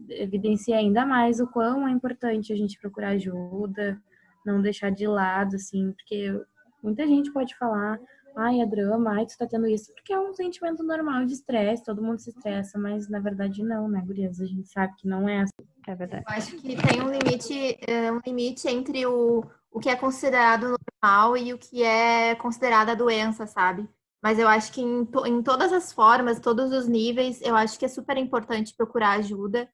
evidencia 0.10 0.76
ainda 0.76 1.06
mais 1.06 1.40
o 1.40 1.48
quão 1.48 1.88
é 1.88 1.92
importante 1.92 2.52
a 2.52 2.58
gente 2.58 2.78
procurar 2.78 3.12
ajuda, 3.12 3.98
não 4.46 4.62
deixar 4.62 4.92
de 4.92 5.08
lado, 5.08 5.56
assim, 5.56 5.94
porque 5.94 6.38
muita 6.84 7.08
gente 7.08 7.32
pode 7.32 7.56
falar, 7.56 7.98
ai, 8.36 8.60
é 8.60 8.66
drama, 8.66 9.12
ai, 9.12 9.26
tu 9.26 9.38
tá 9.38 9.48
tendo 9.48 9.66
isso, 9.66 9.94
porque 9.94 10.12
é 10.12 10.20
um 10.20 10.34
sentimento 10.34 10.84
normal 10.84 11.26
de 11.26 11.34
estresse, 11.34 11.86
todo 11.86 12.04
mundo 12.04 12.20
se 12.20 12.32
estressa, 12.32 12.78
mas 12.78 13.08
na 13.08 13.20
verdade 13.20 13.64
não, 13.64 13.88
né, 13.88 14.04
gurias? 14.06 14.42
A 14.42 14.46
gente 14.46 14.68
sabe 14.68 14.94
que 14.98 15.08
não 15.08 15.30
é 15.30 15.40
assim. 15.40 15.68
É 15.88 15.96
verdade. 15.96 16.26
Eu 16.28 16.36
acho 16.36 16.58
que 16.58 16.76
tem 16.76 17.02
um 17.02 17.10
limite, 17.10 17.78
é, 17.88 18.12
um 18.12 18.20
limite 18.26 18.68
entre 18.68 19.06
o, 19.06 19.42
o 19.78 19.80
que 19.80 19.90
é 19.90 19.96
considerado 19.96 20.76
normal 21.04 21.38
e 21.38 21.54
o 21.54 21.58
que 21.60 21.84
é 21.84 22.34
considerada 22.34 22.96
doença, 22.96 23.46
sabe? 23.46 23.88
Mas 24.24 24.40
eu 24.40 24.48
acho 24.48 24.74
que 24.74 24.82
em, 24.82 25.06
to, 25.06 25.24
em 25.28 25.44
todas 25.44 25.72
as 25.72 25.94
formas, 25.94 26.40
todos 26.40 26.72
os 26.72 26.88
níveis, 26.88 27.40
eu 27.44 27.56
acho 27.56 27.78
que 27.78 27.86
é 27.86 27.88
super 27.88 28.18
importante 28.18 28.74
procurar 28.76 29.20
ajuda. 29.20 29.70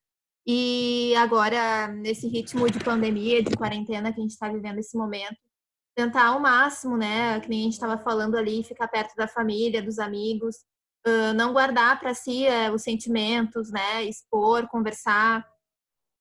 E 0.46 1.16
agora, 1.16 1.88
nesse 1.88 2.28
ritmo 2.28 2.70
de 2.70 2.84
pandemia, 2.84 3.42
de 3.42 3.56
quarentena 3.56 4.12
que 4.12 4.20
a 4.20 4.24
gente 4.24 4.32
está 4.32 4.50
vivendo 4.50 4.80
esse 4.80 4.98
momento, 4.98 5.38
tentar 5.96 6.26
ao 6.26 6.40
máximo, 6.42 6.98
né? 6.98 7.40
Que 7.40 7.48
nem 7.48 7.62
a 7.62 7.64
gente 7.64 7.74
estava 7.74 7.98
falando 7.98 8.36
ali, 8.36 8.62
ficar 8.62 8.90
perto 8.90 9.16
da 9.16 9.26
família, 9.26 9.82
dos 9.82 10.00
amigos, 10.00 10.58
uh, 11.08 11.34
não 11.34 11.54
guardar 11.54 11.98
para 11.98 12.14
si 12.14 12.46
uh, 12.46 12.74
os 12.74 12.84
sentimentos, 12.84 13.72
né? 13.72 14.04
Expor, 14.04 14.68
conversar. 14.68 15.48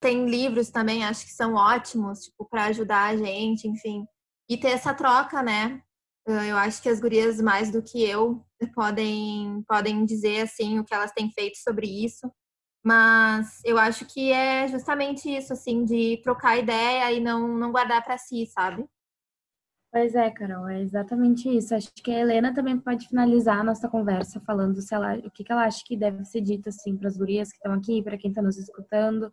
Tem 0.02 0.28
livros 0.28 0.68
também, 0.68 1.04
acho 1.04 1.24
que 1.24 1.30
são 1.30 1.54
ótimos, 1.54 2.24
tipo, 2.24 2.44
para 2.44 2.64
ajudar 2.64 3.10
a 3.10 3.16
gente, 3.16 3.68
enfim. 3.68 4.04
E 4.50 4.56
ter 4.58 4.70
essa 4.70 4.92
troca, 4.92 5.42
né? 5.42 5.80
Uh, 6.28 6.42
eu 6.42 6.56
acho 6.56 6.82
que 6.82 6.88
as 6.88 7.00
gurias, 7.00 7.40
mais 7.40 7.70
do 7.70 7.80
que 7.80 8.02
eu, 8.02 8.44
podem, 8.74 9.62
podem 9.66 10.04
dizer, 10.04 10.42
assim, 10.42 10.80
o 10.80 10.84
que 10.84 10.92
elas 10.92 11.12
têm 11.12 11.30
feito 11.30 11.56
sobre 11.58 11.86
isso. 11.86 12.28
Mas 12.84 13.60
eu 13.64 13.78
acho 13.78 14.04
que 14.04 14.32
é 14.32 14.66
justamente 14.66 15.30
isso, 15.30 15.52
assim, 15.52 15.84
de 15.84 16.20
trocar 16.24 16.58
ideia 16.58 17.12
e 17.12 17.20
não, 17.20 17.46
não 17.56 17.70
guardar 17.70 18.02
para 18.02 18.18
si, 18.18 18.44
sabe? 18.46 18.84
Pois 19.92 20.14
é, 20.16 20.30
Carol, 20.30 20.68
é 20.68 20.80
exatamente 20.80 21.48
isso. 21.48 21.74
Acho 21.74 21.92
que 21.94 22.10
a 22.10 22.18
Helena 22.18 22.52
também 22.52 22.76
pode 22.76 23.06
finalizar 23.06 23.60
a 23.60 23.64
nossa 23.64 23.88
conversa 23.88 24.40
falando 24.40 24.80
ela, 24.90 25.16
o 25.18 25.30
que, 25.30 25.44
que 25.44 25.52
ela 25.52 25.64
acha 25.64 25.84
que 25.86 25.96
deve 25.96 26.24
ser 26.24 26.40
dito 26.40 26.70
assim 26.70 26.96
para 26.96 27.08
as 27.08 27.16
gurias 27.16 27.50
que 27.50 27.58
estão 27.58 27.72
aqui, 27.74 28.02
para 28.02 28.16
quem 28.16 28.30
está 28.30 28.42
nos 28.42 28.56
escutando, 28.56 29.30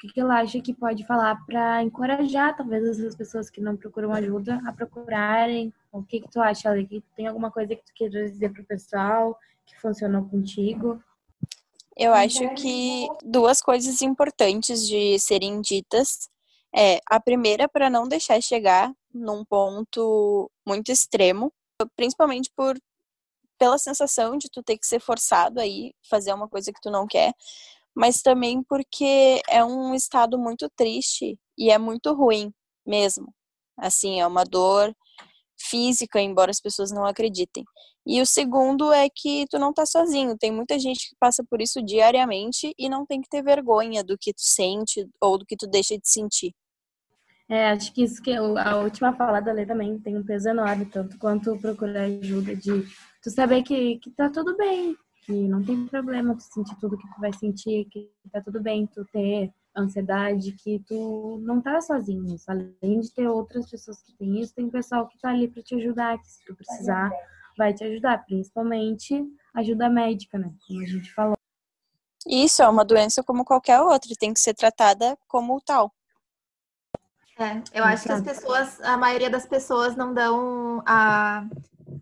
o 0.00 0.06
que, 0.06 0.14
que 0.14 0.20
ela 0.20 0.40
acha 0.40 0.58
que 0.62 0.72
pode 0.72 1.04
falar 1.04 1.36
para 1.44 1.82
encorajar 1.82 2.56
talvez 2.56 2.82
essas 2.88 3.14
pessoas 3.14 3.50
que 3.50 3.60
não 3.60 3.76
procuram 3.76 4.14
ajuda 4.14 4.58
a 4.66 4.72
procurarem. 4.72 5.70
O 5.92 6.02
que, 6.02 6.20
que 6.20 6.30
tu 6.30 6.40
acha, 6.40 6.70
Ale? 6.70 7.04
Tem 7.14 7.26
alguma 7.26 7.50
coisa 7.50 7.76
que 7.76 7.84
tu 7.84 7.92
queira 7.94 8.30
dizer 8.30 8.50
para 8.50 8.62
o 8.62 8.66
pessoal 8.66 9.38
que 9.66 9.78
funcionou 9.78 10.24
contigo? 10.24 11.02
Eu 11.94 12.14
acho 12.14 12.48
que 12.54 13.06
duas 13.22 13.60
coisas 13.60 14.00
importantes 14.00 14.88
de 14.88 15.18
serem 15.18 15.60
ditas 15.60 16.30
é 16.74 16.98
a 17.06 17.20
primeira 17.20 17.68
para 17.68 17.90
não 17.90 18.08
deixar 18.08 18.40
chegar 18.40 18.90
num 19.12 19.44
ponto 19.44 20.50
muito 20.66 20.90
extremo, 20.90 21.52
principalmente 21.94 22.50
por 22.56 22.74
pela 23.58 23.76
sensação 23.76 24.38
de 24.38 24.48
tu 24.48 24.62
ter 24.62 24.78
que 24.78 24.86
ser 24.86 24.98
forçado 24.98 25.60
aí 25.60 25.92
fazer 26.08 26.32
uma 26.32 26.48
coisa 26.48 26.72
que 26.72 26.80
tu 26.80 26.90
não 26.90 27.06
quer, 27.06 27.34
mas 28.00 28.22
também 28.22 28.62
porque 28.62 29.42
é 29.46 29.62
um 29.62 29.94
estado 29.94 30.38
muito 30.38 30.70
triste 30.74 31.38
e 31.58 31.70
é 31.70 31.76
muito 31.76 32.14
ruim 32.14 32.50
mesmo. 32.86 33.26
Assim, 33.78 34.18
é 34.18 34.26
uma 34.26 34.42
dor 34.42 34.90
física, 35.60 36.18
embora 36.18 36.50
as 36.50 36.62
pessoas 36.62 36.90
não 36.90 37.04
acreditem. 37.04 37.62
E 38.06 38.22
o 38.22 38.24
segundo 38.24 38.90
é 38.90 39.06
que 39.14 39.44
tu 39.50 39.58
não 39.58 39.70
tá 39.70 39.84
sozinho. 39.84 40.38
Tem 40.38 40.50
muita 40.50 40.78
gente 40.78 41.10
que 41.10 41.16
passa 41.20 41.44
por 41.44 41.60
isso 41.60 41.82
diariamente 41.82 42.72
e 42.78 42.88
não 42.88 43.04
tem 43.04 43.20
que 43.20 43.28
ter 43.28 43.42
vergonha 43.42 44.02
do 44.02 44.16
que 44.18 44.32
tu 44.32 44.40
sente 44.40 45.06
ou 45.20 45.36
do 45.36 45.44
que 45.44 45.54
tu 45.54 45.66
deixa 45.66 45.94
de 45.98 46.08
sentir. 46.08 46.54
É, 47.50 47.68
acho 47.68 47.92
que 47.92 48.02
isso 48.02 48.22
que 48.22 48.32
a 48.32 48.76
última 48.78 49.12
fala 49.14 49.40
da 49.40 49.52
lei 49.52 49.66
também 49.66 49.98
tem 49.98 50.16
um 50.16 50.24
peso 50.24 50.48
enorme, 50.48 50.86
tanto 50.86 51.18
quanto 51.18 51.58
procurar 51.58 52.04
ajuda 52.04 52.56
de 52.56 52.82
tu 53.22 53.30
saber 53.30 53.62
que, 53.62 53.98
que 53.98 54.10
tá 54.12 54.30
tudo 54.30 54.56
bem, 54.56 54.96
que 55.30 55.48
não 55.48 55.62
tem 55.64 55.86
problema 55.86 56.34
tu 56.34 56.42
sentir 56.42 56.76
tudo 56.80 56.98
que 56.98 57.08
tu 57.14 57.20
vai 57.20 57.32
sentir, 57.32 57.84
que 57.84 58.10
tá 58.32 58.40
tudo 58.40 58.60
bem 58.60 58.86
tu 58.88 59.04
ter 59.12 59.52
ansiedade, 59.76 60.52
que 60.52 60.82
tu 60.88 61.40
não 61.44 61.60
tá 61.60 61.80
sozinho. 61.80 62.36
Além 62.48 63.00
de 63.00 63.14
ter 63.14 63.28
outras 63.28 63.70
pessoas 63.70 64.02
que 64.02 64.12
têm 64.18 64.40
isso, 64.40 64.54
tem 64.54 64.68
pessoal 64.68 65.06
que 65.06 65.18
tá 65.20 65.30
ali 65.30 65.46
para 65.46 65.62
te 65.62 65.76
ajudar, 65.76 66.18
que 66.18 66.26
se 66.26 66.44
tu 66.44 66.56
precisar, 66.56 67.12
vai 67.56 67.72
te 67.72 67.84
ajudar, 67.84 68.24
principalmente 68.24 69.24
ajuda 69.54 69.88
médica, 69.88 70.36
né? 70.36 70.52
Como 70.66 70.80
a 70.80 70.86
gente 70.86 71.12
falou. 71.14 71.36
Isso 72.26 72.60
é 72.62 72.68
uma 72.68 72.84
doença 72.84 73.22
como 73.22 73.44
qualquer 73.44 73.80
outra, 73.80 74.10
tem 74.18 74.34
que 74.34 74.40
ser 74.40 74.54
tratada 74.54 75.16
como 75.28 75.60
tal. 75.60 75.92
É, 77.38 77.62
eu 77.72 77.84
acho 77.84 78.04
que 78.04 78.12
as 78.12 78.20
pessoas, 78.20 78.80
a 78.82 78.98
maioria 78.98 79.30
das 79.30 79.46
pessoas 79.46 79.96
não 79.96 80.12
dão 80.12 80.82
a, 80.84 81.46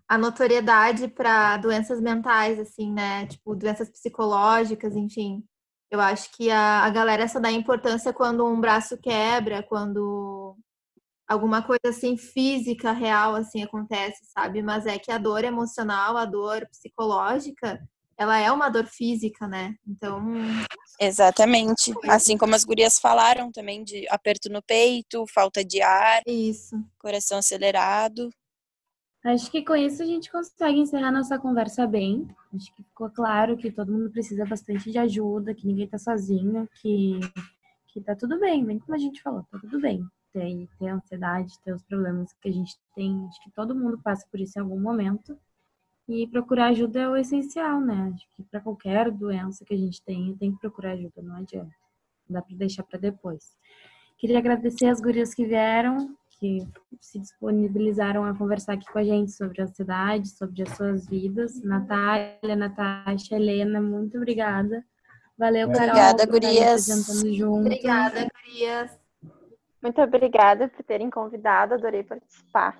a 0.08 0.18
notoriedade 0.18 1.08
para 1.08 1.56
doenças 1.56 2.00
mentais, 2.00 2.58
assim, 2.58 2.92
né? 2.92 3.26
Tipo, 3.26 3.54
doenças 3.54 3.90
psicológicas, 3.90 4.96
enfim. 4.96 5.44
Eu 5.90 6.00
acho 6.00 6.30
que 6.32 6.50
a, 6.50 6.84
a 6.84 6.90
galera 6.90 7.26
só 7.28 7.40
dá 7.40 7.50
importância 7.50 8.12
quando 8.12 8.46
um 8.46 8.60
braço 8.60 8.98
quebra, 8.98 9.62
quando 9.62 10.56
alguma 11.26 11.62
coisa 11.62 11.88
assim 11.88 12.16
física 12.16 12.92
real 12.92 13.34
assim 13.34 13.62
acontece, 13.62 14.24
sabe? 14.32 14.62
Mas 14.62 14.86
é 14.86 14.98
que 14.98 15.12
a 15.12 15.18
dor 15.18 15.44
emocional, 15.44 16.16
a 16.16 16.24
dor 16.24 16.66
psicológica, 16.70 17.80
ela 18.18 18.38
é 18.38 18.50
uma 18.50 18.68
dor 18.68 18.86
física, 18.86 19.46
né? 19.46 19.76
Então. 19.86 20.20
Exatamente. 20.98 21.92
Assim 22.08 22.36
como 22.36 22.54
as 22.54 22.64
gurias 22.64 22.98
falaram 22.98 23.52
também 23.52 23.84
de 23.84 24.06
aperto 24.08 24.50
no 24.50 24.60
peito, 24.60 25.24
falta 25.32 25.64
de 25.64 25.80
ar. 25.80 26.22
Isso. 26.26 26.76
Coração 26.98 27.38
acelerado. 27.38 28.28
Acho 29.24 29.50
que 29.50 29.64
com 29.64 29.74
isso 29.74 30.02
a 30.02 30.06
gente 30.06 30.30
consegue 30.30 30.78
encerrar 30.78 31.10
nossa 31.10 31.38
conversa 31.38 31.86
bem. 31.86 32.28
Acho 32.54 32.72
que 32.74 32.82
ficou 32.84 33.10
claro 33.10 33.56
que 33.56 33.70
todo 33.70 33.92
mundo 33.92 34.10
precisa 34.10 34.46
bastante 34.46 34.90
de 34.90 34.98
ajuda, 34.98 35.54
que 35.54 35.66
ninguém 35.66 35.88
tá 35.88 35.98
sozinho, 35.98 36.68
que, 36.80 37.18
que 37.88 38.00
tá 38.00 38.14
tudo 38.14 38.38
bem, 38.38 38.64
bem 38.64 38.78
como 38.78 38.94
a 38.94 38.98
gente 38.98 39.20
falou, 39.20 39.44
tá 39.50 39.58
tudo 39.58 39.80
bem. 39.80 40.04
Ter, 40.32 40.68
ter 40.78 40.88
ansiedade, 40.88 41.58
ter 41.64 41.72
os 41.74 41.82
problemas 41.82 42.32
que 42.40 42.48
a 42.48 42.52
gente 42.52 42.78
tem, 42.94 43.26
acho 43.26 43.42
que 43.42 43.50
todo 43.50 43.74
mundo 43.74 43.98
passa 43.98 44.26
por 44.30 44.38
isso 44.38 44.58
em 44.58 44.62
algum 44.62 44.80
momento. 44.80 45.36
E 46.08 46.26
procurar 46.28 46.68
ajuda 46.68 47.00
é 47.00 47.08
o 47.08 47.16
essencial, 47.16 47.80
né? 47.80 48.12
Acho 48.14 48.26
que 48.34 48.42
para 48.44 48.60
qualquer 48.60 49.10
doença 49.10 49.64
que 49.64 49.74
a 49.74 49.76
gente 49.76 50.00
tenha, 50.02 50.34
tem 50.36 50.52
que 50.52 50.58
procurar 50.58 50.92
ajuda, 50.92 51.20
não 51.20 51.36
adianta. 51.36 51.74
Não 52.26 52.34
dá 52.34 52.42
para 52.42 52.56
deixar 52.56 52.82
para 52.84 52.98
depois. 52.98 53.54
Queria 54.16 54.38
agradecer 54.38 54.86
as 54.86 55.00
gurias 55.00 55.34
que 55.34 55.44
vieram, 55.44 56.16
que 56.38 56.66
se 57.00 57.18
disponibilizaram 57.18 58.24
a 58.24 58.34
conversar 58.36 58.74
aqui 58.74 58.86
com 58.90 58.98
a 58.98 59.04
gente 59.04 59.32
sobre 59.32 59.60
a 59.60 59.64
ansiedade, 59.64 60.28
sobre 60.28 60.62
as 60.62 60.70
suas 60.70 61.06
vidas. 61.06 61.62
Natália, 61.62 62.56
Natasha, 62.56 63.36
Helena, 63.36 63.80
muito 63.80 64.16
obrigada. 64.16 64.84
Valeu, 65.36 65.70
Carol. 65.70 65.88
Obrigada, 65.88 66.26
gurias. 66.26 66.88
Obrigada, 67.40 68.28
gurias. 68.34 68.98
Muito 69.82 70.00
obrigada 70.00 70.68
por 70.68 70.82
terem 70.82 71.08
convidado, 71.08 71.74
adorei 71.74 72.02
participar. 72.02 72.78